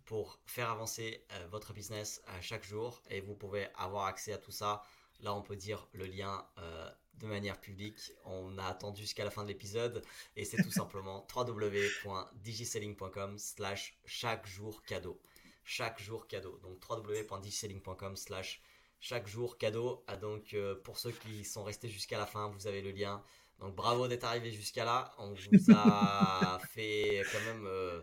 pour 0.06 0.38
faire 0.46 0.70
avancer 0.70 1.24
euh, 1.32 1.46
votre 1.50 1.72
business 1.72 2.22
chaque 2.40 2.64
jour. 2.64 3.02
Et 3.10 3.20
vous 3.20 3.34
pouvez 3.34 3.68
avoir 3.76 4.06
accès 4.06 4.32
à 4.32 4.38
tout 4.38 4.52
ça. 4.52 4.82
Là 5.20 5.34
on 5.34 5.42
peut 5.42 5.56
dire 5.56 5.86
le 5.92 6.06
lien 6.06 6.44
euh, 6.58 6.90
de 7.18 7.26
manière 7.26 7.60
publique. 7.60 8.12
On 8.24 8.56
a 8.58 8.64
attendu 8.64 9.02
jusqu'à 9.02 9.24
la 9.24 9.30
fin 9.30 9.42
de 9.42 9.48
l'épisode. 9.48 10.02
Et 10.36 10.44
c'est 10.44 10.62
tout 10.62 10.70
simplement 10.72 11.26
www.digiselling.com 11.34 13.38
slash 13.38 13.98
chaque 14.06 14.46
jour 14.46 14.82
cadeau 14.84 15.20
chaque 15.64 16.00
jour 16.00 16.26
cadeau. 16.26 16.58
Donc 16.62 16.78
www.digiselling.com 16.88 18.16
slash 18.16 18.62
chaque 19.00 19.26
jour 19.26 19.58
cadeau. 19.58 20.04
Ah, 20.06 20.16
donc 20.16 20.54
euh, 20.54 20.74
pour 20.74 20.98
ceux 20.98 21.12
qui 21.12 21.44
sont 21.44 21.64
restés 21.64 21.88
jusqu'à 21.88 22.18
la 22.18 22.26
fin 22.26 22.48
vous 22.48 22.66
avez 22.66 22.82
le 22.82 22.90
lien. 22.90 23.22
Donc 23.60 23.74
bravo 23.74 24.08
d'être 24.08 24.24
arrivé 24.24 24.50
jusqu'à 24.50 24.84
là. 24.84 25.12
On 25.18 25.34
vous 25.34 25.74
a 25.74 26.58
fait 26.70 27.22
quand 27.30 27.40
même 27.44 27.66
euh, 27.66 28.00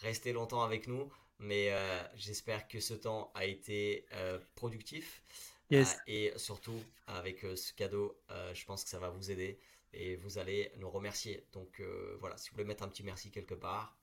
rester 0.00 0.32
longtemps 0.32 0.62
avec 0.62 0.86
nous. 0.86 1.10
Mais 1.40 1.70
euh, 1.70 2.02
j'espère 2.16 2.68
que 2.68 2.80
ce 2.80 2.94
temps 2.94 3.30
a 3.34 3.44
été 3.44 4.06
productif. 4.54 5.22
Yes. 5.70 5.94
euh, 5.94 5.98
et 6.06 6.32
surtout, 6.36 6.82
avec 7.06 7.40
ce 7.40 7.72
cadeau, 7.74 8.18
je 8.52 8.64
pense 8.64 8.84
que 8.84 8.90
ça 8.90 8.98
va 8.98 9.08
vous 9.10 9.30
aider 9.30 9.58
et 9.92 10.16
vous 10.16 10.38
allez 10.38 10.70
nous 10.76 10.90
remercier. 10.90 11.46
Donc 11.52 11.82
voilà, 12.20 12.36
si 12.36 12.50
vous 12.50 12.56
voulez 12.56 12.66
mettre 12.66 12.82
un 12.82 12.88
petit 12.88 13.02
merci 13.02 13.30
quelque 13.30 13.54
part, 13.54 13.96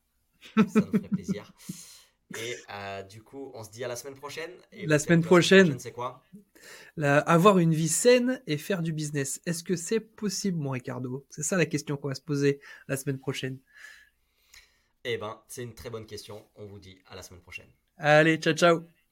ça 0.56 0.82
nous 0.82 0.92
ferait 0.92 1.10
plaisir. 1.10 1.52
Et 2.42 2.56
euh, 2.72 3.04
du 3.04 3.22
coup, 3.24 3.52
on 3.54 3.64
se 3.64 3.70
dit 3.72 3.84
à 3.84 3.88
la 3.88 3.96
semaine 3.96 4.16
prochaine. 4.16 4.52
Et 4.72 4.86
La 4.86 5.00
semaine 5.00 5.22
prochaine. 5.22 5.80
c'est 5.80 5.92
quoi? 5.92 6.22
La- 6.98 7.20
avoir 7.20 7.60
une 7.60 7.74
vie 7.74 7.88
saine 7.90 8.42
et 8.48 8.58
faire 8.58 8.82
du 8.82 8.92
business. 8.94 9.42
Est-ce 9.46 9.64
que 9.64 9.76
c'est 9.76 10.00
possible, 10.00 10.58
mon 10.58 10.72
Ricardo? 10.72 11.26
C'est 11.30 11.44
ça 11.44 11.58
la 11.58 11.66
question 11.66 11.98
qu'on 11.98 12.08
va 12.10 12.16
se 12.16 12.22
poser 12.22 12.60
la 12.88 12.98
semaine 12.98 13.20
prochaine. 13.20 13.60
Eh 15.04 15.18
ben, 15.18 15.40
c'est 15.48 15.64
une 15.64 15.74
très 15.76 15.90
bonne 15.90 16.06
question. 16.06 16.44
On 16.56 16.66
vous 16.66 16.80
dit 16.80 16.98
à 17.08 17.16
la 17.16 17.22
semaine 17.22 17.42
prochaine. 17.42 17.70
Allez, 17.98 18.38
ciao, 18.38 18.54
ciao 18.54 19.05